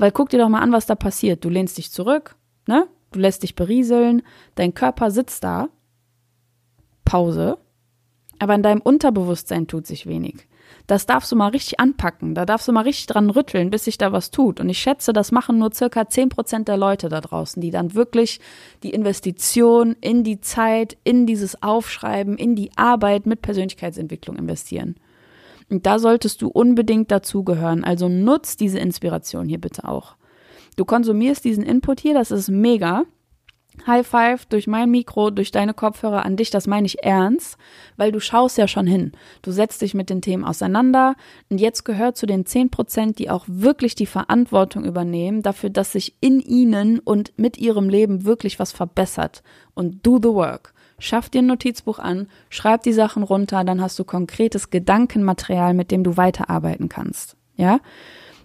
Weil 0.00 0.12
guck 0.12 0.30
dir 0.30 0.38
doch 0.38 0.48
mal 0.48 0.62
an, 0.62 0.72
was 0.72 0.86
da 0.86 0.94
passiert. 0.94 1.44
Du 1.44 1.50
lehnst 1.50 1.76
dich 1.76 1.92
zurück, 1.92 2.36
ne? 2.66 2.88
Du 3.12 3.18
lässt 3.18 3.42
dich 3.42 3.54
berieseln, 3.54 4.22
dein 4.54 4.72
Körper 4.72 5.10
sitzt 5.10 5.44
da. 5.44 5.68
Pause. 7.04 7.58
Aber 8.38 8.54
in 8.54 8.62
deinem 8.62 8.80
Unterbewusstsein 8.80 9.66
tut 9.66 9.86
sich 9.86 10.06
wenig. 10.06 10.48
Das 10.86 11.04
darfst 11.04 11.30
du 11.30 11.36
mal 11.36 11.48
richtig 11.48 11.80
anpacken. 11.80 12.34
Da 12.34 12.46
darfst 12.46 12.66
du 12.66 12.72
mal 12.72 12.84
richtig 12.84 13.08
dran 13.08 13.28
rütteln, 13.28 13.68
bis 13.68 13.84
sich 13.84 13.98
da 13.98 14.10
was 14.10 14.30
tut. 14.30 14.58
Und 14.58 14.70
ich 14.70 14.78
schätze, 14.78 15.12
das 15.12 15.32
machen 15.32 15.58
nur 15.58 15.74
circa 15.74 16.00
10% 16.00 16.64
der 16.64 16.78
Leute 16.78 17.10
da 17.10 17.20
draußen, 17.20 17.60
die 17.60 17.70
dann 17.70 17.92
wirklich 17.92 18.40
die 18.82 18.94
Investition 18.94 19.96
in 20.00 20.24
die 20.24 20.40
Zeit, 20.40 20.96
in 21.04 21.26
dieses 21.26 21.62
Aufschreiben, 21.62 22.38
in 22.38 22.56
die 22.56 22.70
Arbeit 22.74 23.26
mit 23.26 23.42
Persönlichkeitsentwicklung 23.42 24.36
investieren. 24.36 24.96
Und 25.70 25.86
da 25.86 25.98
solltest 25.98 26.42
du 26.42 26.48
unbedingt 26.48 27.10
dazugehören. 27.10 27.84
Also 27.84 28.08
nutz 28.08 28.56
diese 28.56 28.78
Inspiration 28.78 29.48
hier 29.48 29.60
bitte 29.60 29.88
auch. 29.88 30.16
Du 30.76 30.84
konsumierst 30.84 31.44
diesen 31.44 31.64
Input 31.64 32.00
hier, 32.00 32.14
das 32.14 32.30
ist 32.30 32.48
mega. 32.48 33.04
High 33.86 34.06
Five 34.06 34.46
durch 34.46 34.66
mein 34.66 34.90
Mikro, 34.90 35.30
durch 35.30 35.52
deine 35.52 35.74
Kopfhörer 35.74 36.24
an 36.24 36.36
dich, 36.36 36.50
das 36.50 36.66
meine 36.66 36.86
ich 36.86 37.02
ernst, 37.04 37.56
weil 37.96 38.12
du 38.12 38.20
schaust 38.20 38.58
ja 38.58 38.68
schon 38.68 38.86
hin. 38.86 39.12
Du 39.42 39.52
setzt 39.52 39.80
dich 39.80 39.94
mit 39.94 40.10
den 40.10 40.22
Themen 40.22 40.44
auseinander 40.44 41.14
und 41.48 41.60
jetzt 41.60 41.84
gehört 41.84 42.16
zu 42.16 42.26
den 42.26 42.44
10 42.44 42.70
Prozent, 42.70 43.18
die 43.18 43.30
auch 43.30 43.44
wirklich 43.46 43.94
die 43.94 44.06
Verantwortung 44.06 44.84
übernehmen 44.84 45.42
dafür, 45.42 45.70
dass 45.70 45.92
sich 45.92 46.16
in 46.20 46.40
ihnen 46.40 46.98
und 46.98 47.32
mit 47.38 47.58
ihrem 47.58 47.88
Leben 47.88 48.24
wirklich 48.24 48.58
was 48.58 48.72
verbessert 48.72 49.42
und 49.74 50.04
do 50.06 50.16
the 50.16 50.28
work. 50.28 50.74
Schaff 51.00 51.28
dir 51.28 51.42
ein 51.42 51.46
Notizbuch 51.46 51.98
an, 51.98 52.28
schreib 52.50 52.84
die 52.84 52.92
Sachen 52.92 53.24
runter, 53.24 53.64
dann 53.64 53.80
hast 53.80 53.98
du 53.98 54.04
konkretes 54.04 54.70
Gedankenmaterial, 54.70 55.74
mit 55.74 55.90
dem 55.90 56.04
du 56.04 56.16
weiterarbeiten 56.16 56.88
kannst. 56.88 57.36
Ja? 57.56 57.80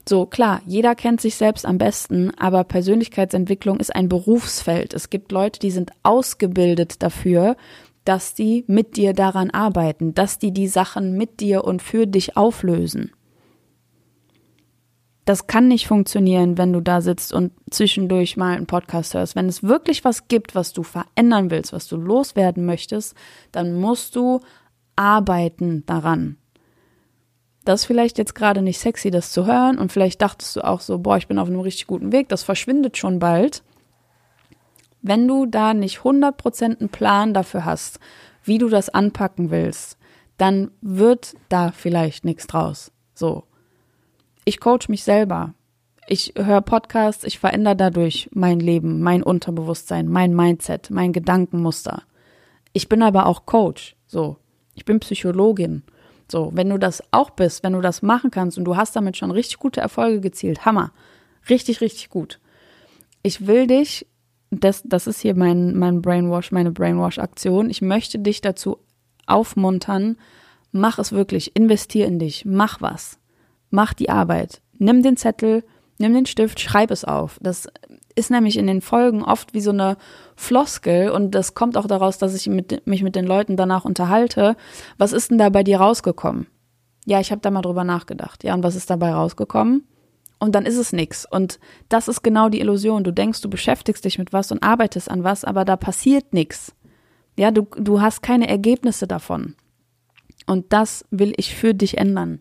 So, 0.08 0.26
klar, 0.26 0.62
jeder 0.66 0.96
kennt 0.96 1.20
sich 1.20 1.36
selbst 1.36 1.66
am 1.66 1.78
besten, 1.78 2.32
aber 2.38 2.64
Persönlichkeitsentwicklung 2.64 3.80
ist 3.80 3.96
ein 3.96 4.08
Berufsfeld. 4.08 4.94
Es 4.94 5.10
gibt 5.10 5.32
Leute, 5.32 5.60
die 5.60 5.72
sind 5.72 5.92
ausgebildet 6.04 7.02
dafür, 7.02 7.58
dass 8.04 8.36
die 8.36 8.64
mit 8.68 8.98
dir 8.98 9.14
daran 9.14 9.50
arbeiten, 9.50 10.14
dass 10.14 10.38
die 10.38 10.52
die 10.52 10.68
Sachen 10.68 11.18
mit 11.18 11.40
dir 11.40 11.64
und 11.64 11.82
für 11.82 12.06
dich 12.06 12.38
auflösen. 12.38 13.12
Das 15.26 15.48
kann 15.48 15.68
nicht 15.68 15.88
funktionieren, 15.88 16.58
wenn 16.60 16.72
du 16.72 16.82
da 16.82 17.02
sitzt 17.02 17.34
und 17.34 17.52
zwischendurch 17.72 18.38
mal 18.38 18.56
einen 18.56 18.68
Podcast 18.68 19.16
hörst. 19.16 19.36
Wenn 19.36 19.50
es 19.50 19.64
wirklich 19.64 20.06
was 20.06 20.28
gibt, 20.28 20.54
was 20.54 20.72
du 20.72 20.84
verändern 20.84 21.50
willst, 21.50 21.74
was 21.74 21.88
du 21.88 21.98
loswerden 21.98 22.66
möchtest, 22.66 23.16
dann 23.52 23.74
musst 23.74 24.16
du 24.16 24.40
arbeiten 24.96 25.84
daran. 25.88 26.38
Das 27.66 27.82
ist 27.82 27.86
vielleicht 27.88 28.20
jetzt 28.20 28.36
gerade 28.36 28.62
nicht 28.62 28.80
sexy, 28.80 29.10
das 29.10 29.32
zu 29.32 29.48
hören. 29.48 29.80
Und 29.80 29.92
vielleicht 29.92 30.22
dachtest 30.22 30.56
du 30.56 30.62
auch 30.62 30.80
so, 30.80 31.00
boah, 31.00 31.18
ich 31.18 31.28
bin 31.28 31.40
auf 31.40 31.48
einem 31.48 31.60
richtig 31.60 31.88
guten 31.88 32.12
Weg, 32.12 32.30
das 32.30 32.44
verschwindet 32.44 32.96
schon 32.96 33.18
bald. 33.18 33.64
Wenn 35.02 35.28
du 35.28 35.48
da 35.48 35.74
nicht 35.74 36.00
100% 36.00 36.80
einen 36.80 36.90
Plan 36.90 37.34
dafür 37.34 37.66
hast, 37.66 38.00
wie 38.44 38.60
du 38.60 38.70
das 38.70 38.90
anpacken 38.90 39.50
willst, 39.50 39.98
dann 40.38 40.70
wird 40.82 41.36
da 41.50 41.72
vielleicht 41.72 42.26
nichts 42.26 42.46
draus. 42.46 42.92
So 43.16 43.44
ich 44.46 44.60
coach 44.60 44.88
mich 44.88 45.04
selber. 45.04 45.54
Ich 46.08 46.34
höre 46.38 46.62
Podcasts, 46.62 47.24
ich 47.24 47.40
verändere 47.40 47.76
dadurch 47.76 48.30
mein 48.32 48.60
Leben, 48.60 49.02
mein 49.02 49.24
Unterbewusstsein, 49.24 50.08
mein 50.08 50.36
Mindset, 50.36 50.92
mein 50.92 51.14
Gedankenmuster. 51.14 52.04
Ich 52.72 52.88
bin 52.88 53.02
aber 53.02 53.26
auch 53.26 53.48
Coach, 53.48 53.96
so. 54.06 54.38
Ich 54.76 54.86
bin 54.86 55.00
Psychologin. 55.00 55.84
So, 56.32 56.52
wenn 56.54 56.70
du 56.70 56.78
das 56.78 57.04
auch 57.12 57.32
bist, 57.32 57.64
wenn 57.64 57.74
du 57.74 57.82
das 57.82 58.02
machen 58.02 58.30
kannst 58.30 58.58
und 58.58 58.66
du 58.66 58.76
hast 58.76 58.96
damit 58.96 59.18
schon 59.18 59.32
richtig 59.32 59.58
gute 59.58 59.82
Erfolge 59.82 60.22
gezielt, 60.22 60.66
Hammer. 60.66 60.92
Richtig, 61.50 61.82
richtig 61.82 62.10
gut. 62.10 62.40
Ich 63.24 63.48
will 63.48 63.66
dich, 63.66 64.06
das, 64.52 64.84
das 64.86 65.08
ist 65.08 65.22
hier 65.22 65.36
mein, 65.36 65.76
mein 65.78 66.02
Brainwash, 66.02 66.52
meine 66.52 66.72
Brainwash-Aktion. 66.72 67.70
Ich 67.70 67.82
möchte 67.82 68.20
dich 68.20 68.42
dazu 68.42 68.78
aufmuntern, 69.26 70.18
mach 70.72 71.00
es 71.00 71.12
wirklich, 71.12 71.56
investier 71.56 72.06
in 72.06 72.20
dich, 72.20 72.46
mach 72.46 72.82
was 72.82 73.20
mach 73.76 73.94
die 73.94 74.10
Arbeit. 74.10 74.62
Nimm 74.80 75.04
den 75.04 75.18
Zettel, 75.18 75.64
nimm 76.00 76.14
den 76.14 76.26
Stift, 76.26 76.60
schreib 76.60 76.90
es 76.90 77.06
auf. 77.06 77.38
Das 77.42 77.68
ist 78.16 78.32
nämlich 78.32 78.58
in 78.58 78.66
den 78.66 78.82
Folgen 78.82 79.24
oft 79.24 79.54
wie 79.54 79.62
so 79.62 79.72
eine 79.72 79.98
Floskel 80.36 81.12
und 81.12 81.32
das 81.32 81.54
kommt 81.54 81.78
auch 81.78 81.86
daraus, 81.86 82.18
dass 82.18 82.34
ich 82.34 82.48
mit, 82.48 82.88
mich 82.88 83.04
mit 83.04 83.16
den 83.16 83.26
Leuten 83.26 83.58
danach 83.58 83.86
unterhalte. 83.86 84.56
Was 84.98 85.14
ist 85.14 85.30
denn 85.30 85.38
da 85.38 85.50
bei 85.50 85.64
dir 85.64 85.80
rausgekommen? 85.80 86.48
Ja, 87.06 87.20
ich 87.20 87.32
habe 87.32 87.42
da 87.42 87.52
mal 87.52 87.62
drüber 87.62 87.84
nachgedacht. 87.84 88.44
Ja, 88.44 88.56
und 88.56 88.64
was 88.64 88.76
ist 88.76 88.90
dabei 88.90 89.14
rausgekommen? 89.14 89.88
Und 90.40 90.56
dann 90.56 90.66
ist 90.66 90.78
es 90.78 90.92
nichts. 90.92 91.26
Und 91.30 91.60
das 91.88 92.08
ist 92.08 92.24
genau 92.24 92.50
die 92.50 92.60
Illusion. 92.60 93.04
Du 93.04 93.12
denkst, 93.12 93.42
du 93.42 93.50
beschäftigst 93.50 94.04
dich 94.04 94.18
mit 94.18 94.34
was 94.34 94.52
und 94.52 94.64
arbeitest 94.64 95.10
an 95.10 95.24
was, 95.24 95.46
aber 95.46 95.66
da 95.66 95.76
passiert 95.78 96.34
nichts. 96.34 96.74
Ja, 97.38 97.52
du, 97.52 97.68
du 97.78 98.02
hast 98.02 98.22
keine 98.22 98.48
Ergebnisse 98.48 99.08
davon. 99.08 99.56
Und 100.48 100.74
das 100.74 101.06
will 101.12 101.34
ich 101.38 101.56
für 101.56 101.74
dich 101.74 101.98
ändern 101.98 102.40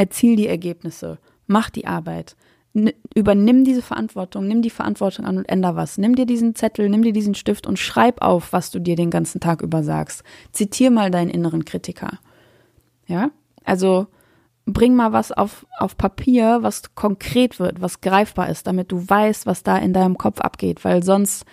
erziel 0.00 0.34
die 0.34 0.46
Ergebnisse, 0.46 1.18
mach 1.46 1.68
die 1.68 1.86
Arbeit, 1.86 2.34
übernimm 3.14 3.64
diese 3.64 3.82
Verantwortung, 3.82 4.48
nimm 4.48 4.62
die 4.62 4.70
Verantwortung 4.70 5.26
an 5.26 5.36
und 5.36 5.46
änder 5.46 5.76
was. 5.76 5.98
Nimm 5.98 6.14
dir 6.14 6.24
diesen 6.24 6.54
Zettel, 6.54 6.88
nimm 6.88 7.02
dir 7.02 7.12
diesen 7.12 7.34
Stift 7.34 7.66
und 7.66 7.78
schreib 7.78 8.22
auf, 8.22 8.54
was 8.54 8.70
du 8.70 8.78
dir 8.78 8.96
den 8.96 9.10
ganzen 9.10 9.40
Tag 9.40 9.60
über 9.60 9.82
sagst. 9.82 10.22
Zitier 10.52 10.90
mal 10.90 11.10
deinen 11.10 11.28
inneren 11.28 11.66
Kritiker. 11.66 12.18
Ja? 13.06 13.30
Also 13.62 14.06
bring 14.64 14.94
mal 14.94 15.12
was 15.12 15.32
auf, 15.32 15.66
auf 15.78 15.98
Papier, 15.98 16.60
was 16.62 16.94
konkret 16.94 17.60
wird, 17.60 17.82
was 17.82 18.00
greifbar 18.00 18.48
ist, 18.48 18.66
damit 18.66 18.90
du 18.92 19.06
weißt, 19.06 19.44
was 19.44 19.62
da 19.62 19.76
in 19.76 19.92
deinem 19.92 20.16
Kopf 20.16 20.40
abgeht, 20.40 20.82
weil 20.82 21.02
sonst 21.02 21.44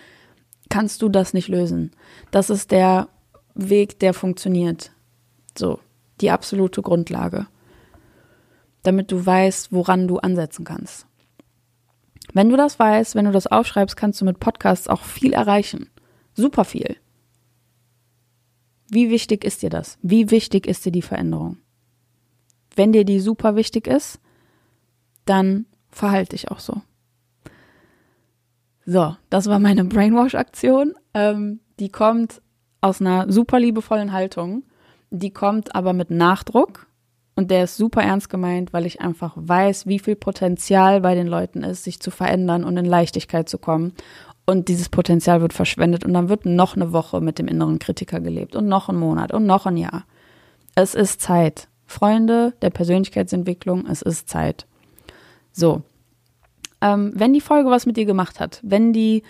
kannst 0.70 1.02
du 1.02 1.10
das 1.10 1.34
nicht 1.34 1.48
lösen. 1.48 1.90
Das 2.30 2.48
ist 2.48 2.70
der 2.70 3.08
Weg, 3.54 3.98
der 3.98 4.14
funktioniert. 4.14 4.92
So, 5.54 5.80
die 6.22 6.30
absolute 6.30 6.80
Grundlage 6.80 7.46
damit 8.88 9.12
du 9.12 9.24
weißt, 9.24 9.70
woran 9.70 10.08
du 10.08 10.16
ansetzen 10.18 10.64
kannst. 10.64 11.06
Wenn 12.32 12.48
du 12.48 12.56
das 12.56 12.78
weißt, 12.78 13.14
wenn 13.14 13.26
du 13.26 13.32
das 13.32 13.46
aufschreibst, 13.46 13.96
kannst 13.96 14.20
du 14.20 14.24
mit 14.24 14.40
Podcasts 14.40 14.88
auch 14.88 15.02
viel 15.02 15.34
erreichen. 15.34 15.90
Super 16.34 16.64
viel. 16.64 16.96
Wie 18.88 19.10
wichtig 19.10 19.44
ist 19.44 19.62
dir 19.62 19.70
das? 19.70 19.98
Wie 20.00 20.30
wichtig 20.30 20.66
ist 20.66 20.86
dir 20.86 20.92
die 20.92 21.02
Veränderung? 21.02 21.58
Wenn 22.74 22.92
dir 22.92 23.04
die 23.04 23.20
super 23.20 23.56
wichtig 23.56 23.86
ist, 23.86 24.20
dann 25.26 25.66
verhalte 25.90 26.30
dich 26.30 26.50
auch 26.50 26.60
so. 26.60 26.80
So, 28.86 29.16
das 29.28 29.46
war 29.46 29.58
meine 29.58 29.84
Brainwash-Aktion. 29.84 30.94
Ähm, 31.12 31.60
die 31.78 31.90
kommt 31.90 32.40
aus 32.80 33.02
einer 33.02 33.30
super 33.30 33.60
liebevollen 33.60 34.12
Haltung. 34.12 34.64
Die 35.10 35.30
kommt 35.30 35.74
aber 35.74 35.92
mit 35.92 36.10
Nachdruck. 36.10 36.87
Und 37.38 37.52
der 37.52 37.62
ist 37.62 37.76
super 37.76 38.02
ernst 38.02 38.30
gemeint, 38.30 38.72
weil 38.72 38.84
ich 38.84 39.00
einfach 39.00 39.32
weiß, 39.36 39.86
wie 39.86 40.00
viel 40.00 40.16
Potenzial 40.16 41.00
bei 41.00 41.14
den 41.14 41.28
Leuten 41.28 41.62
ist, 41.62 41.84
sich 41.84 42.00
zu 42.00 42.10
verändern 42.10 42.64
und 42.64 42.76
in 42.76 42.84
Leichtigkeit 42.84 43.48
zu 43.48 43.58
kommen. 43.58 43.92
Und 44.44 44.66
dieses 44.66 44.88
Potenzial 44.88 45.40
wird 45.40 45.52
verschwendet 45.52 46.04
und 46.04 46.14
dann 46.14 46.28
wird 46.28 46.46
noch 46.46 46.74
eine 46.74 46.92
Woche 46.92 47.20
mit 47.20 47.38
dem 47.38 47.46
inneren 47.46 47.78
Kritiker 47.78 48.18
gelebt 48.18 48.56
und 48.56 48.66
noch 48.66 48.88
einen 48.88 48.98
Monat 48.98 49.32
und 49.32 49.46
noch 49.46 49.66
ein 49.66 49.76
Jahr. 49.76 50.04
Es 50.74 50.96
ist 50.96 51.20
Zeit. 51.20 51.68
Freunde 51.86 52.54
der 52.60 52.70
Persönlichkeitsentwicklung, 52.70 53.86
es 53.86 54.02
ist 54.02 54.28
Zeit. 54.28 54.66
So. 55.52 55.82
Ähm, 56.80 57.12
wenn 57.14 57.34
die 57.34 57.40
Folge 57.40 57.70
was 57.70 57.86
mit 57.86 57.96
dir 57.96 58.04
gemacht 58.04 58.40
hat, 58.40 58.58
wenn 58.64 58.92
die 58.92 59.22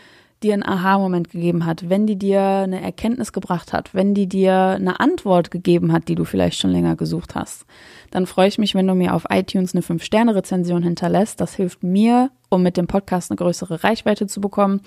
dir 0.42 0.54
einen 0.54 0.62
Aha-Moment 0.62 1.30
gegeben 1.30 1.66
hat, 1.66 1.88
wenn 1.88 2.06
die 2.06 2.16
dir 2.16 2.40
eine 2.40 2.80
Erkenntnis 2.80 3.32
gebracht 3.32 3.72
hat, 3.72 3.94
wenn 3.94 4.14
die 4.14 4.28
dir 4.28 4.54
eine 4.54 5.00
Antwort 5.00 5.50
gegeben 5.50 5.92
hat, 5.92 6.08
die 6.08 6.14
du 6.14 6.24
vielleicht 6.24 6.58
schon 6.58 6.70
länger 6.70 6.96
gesucht 6.96 7.34
hast, 7.34 7.66
dann 8.10 8.26
freue 8.26 8.48
ich 8.48 8.58
mich, 8.58 8.74
wenn 8.74 8.86
du 8.86 8.94
mir 8.94 9.14
auf 9.14 9.26
iTunes 9.30 9.74
eine 9.74 9.82
5-Sterne-Rezension 9.82 10.82
hinterlässt. 10.82 11.40
Das 11.40 11.54
hilft 11.54 11.82
mir, 11.82 12.30
um 12.48 12.62
mit 12.62 12.76
dem 12.76 12.86
Podcast 12.86 13.30
eine 13.30 13.36
größere 13.36 13.82
Reichweite 13.84 14.26
zu 14.26 14.40
bekommen. 14.40 14.80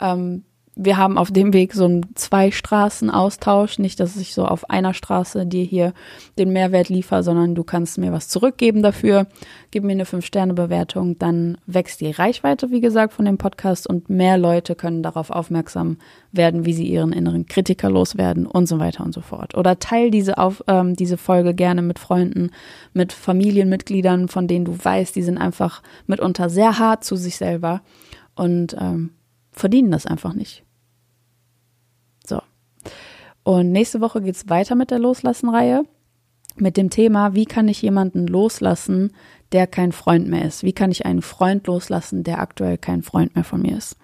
Ähm, 0.00 0.44
wir 0.82 0.96
haben 0.96 1.18
auf 1.18 1.30
dem 1.30 1.52
Weg 1.52 1.74
so 1.74 1.84
einen 1.84 2.06
Zwei-Straßen-Austausch. 2.14 3.78
Nicht, 3.78 4.00
dass 4.00 4.16
ich 4.16 4.32
so 4.32 4.46
auf 4.46 4.70
einer 4.70 4.94
Straße 4.94 5.44
dir 5.44 5.62
hier 5.62 5.92
den 6.38 6.54
Mehrwert 6.54 6.88
liefere, 6.88 7.22
sondern 7.22 7.54
du 7.54 7.64
kannst 7.64 7.98
mir 7.98 8.12
was 8.12 8.28
zurückgeben 8.28 8.82
dafür. 8.82 9.26
Gib 9.70 9.84
mir 9.84 9.92
eine 9.92 10.06
Fünf-Sterne-Bewertung. 10.06 11.18
Dann 11.18 11.58
wächst 11.66 12.00
die 12.00 12.10
Reichweite, 12.10 12.70
wie 12.70 12.80
gesagt, 12.80 13.12
von 13.12 13.26
dem 13.26 13.36
Podcast 13.36 13.86
und 13.86 14.08
mehr 14.08 14.38
Leute 14.38 14.74
können 14.74 15.02
darauf 15.02 15.28
aufmerksam 15.28 15.98
werden, 16.32 16.64
wie 16.64 16.72
sie 16.72 16.86
ihren 16.86 17.12
inneren 17.12 17.44
Kritiker 17.44 17.90
loswerden 17.90 18.46
und 18.46 18.66
so 18.66 18.78
weiter 18.78 19.04
und 19.04 19.12
so 19.12 19.20
fort. 19.20 19.54
Oder 19.58 19.80
teil 19.80 20.10
diese, 20.10 20.38
auf, 20.38 20.64
ähm, 20.66 20.96
diese 20.96 21.18
Folge 21.18 21.52
gerne 21.52 21.82
mit 21.82 21.98
Freunden, 21.98 22.52
mit 22.94 23.12
Familienmitgliedern, 23.12 24.28
von 24.28 24.48
denen 24.48 24.64
du 24.64 24.82
weißt, 24.82 25.14
die 25.14 25.22
sind 25.22 25.36
einfach 25.36 25.82
mitunter 26.06 26.48
sehr 26.48 26.78
hart 26.78 27.04
zu 27.04 27.16
sich 27.16 27.36
selber 27.36 27.82
und 28.34 28.74
ähm, 28.80 29.10
verdienen 29.52 29.90
das 29.90 30.06
einfach 30.06 30.32
nicht. 30.32 30.64
Und 33.50 33.72
nächste 33.72 34.00
Woche 34.00 34.22
geht 34.22 34.36
es 34.36 34.48
weiter 34.48 34.76
mit 34.76 34.92
der 34.92 35.00
Loslassen-Reihe 35.00 35.82
mit 36.56 36.76
dem 36.76 36.88
Thema, 36.88 37.34
wie 37.34 37.46
kann 37.46 37.66
ich 37.66 37.82
jemanden 37.82 38.28
loslassen, 38.28 39.12
der 39.50 39.66
kein 39.66 39.90
Freund 39.90 40.28
mehr 40.28 40.44
ist? 40.44 40.62
Wie 40.62 40.72
kann 40.72 40.92
ich 40.92 41.04
einen 41.04 41.20
Freund 41.20 41.66
loslassen, 41.66 42.22
der 42.22 42.40
aktuell 42.40 42.78
kein 42.78 43.02
Freund 43.02 43.34
mehr 43.34 43.42
von 43.42 43.62
mir 43.62 43.76
ist? 43.76 43.96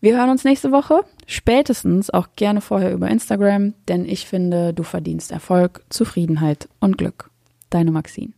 Wir 0.00 0.16
hören 0.16 0.30
uns 0.30 0.44
nächste 0.44 0.70
Woche, 0.70 1.00
spätestens 1.26 2.10
auch 2.10 2.28
gerne 2.36 2.60
vorher 2.60 2.92
über 2.92 3.08
Instagram, 3.08 3.74
denn 3.88 4.04
ich 4.04 4.26
finde, 4.26 4.72
du 4.72 4.84
verdienst 4.84 5.32
Erfolg, 5.32 5.84
Zufriedenheit 5.88 6.68
und 6.78 6.98
Glück. 6.98 7.30
Deine 7.68 7.90
Maxine. 7.90 8.32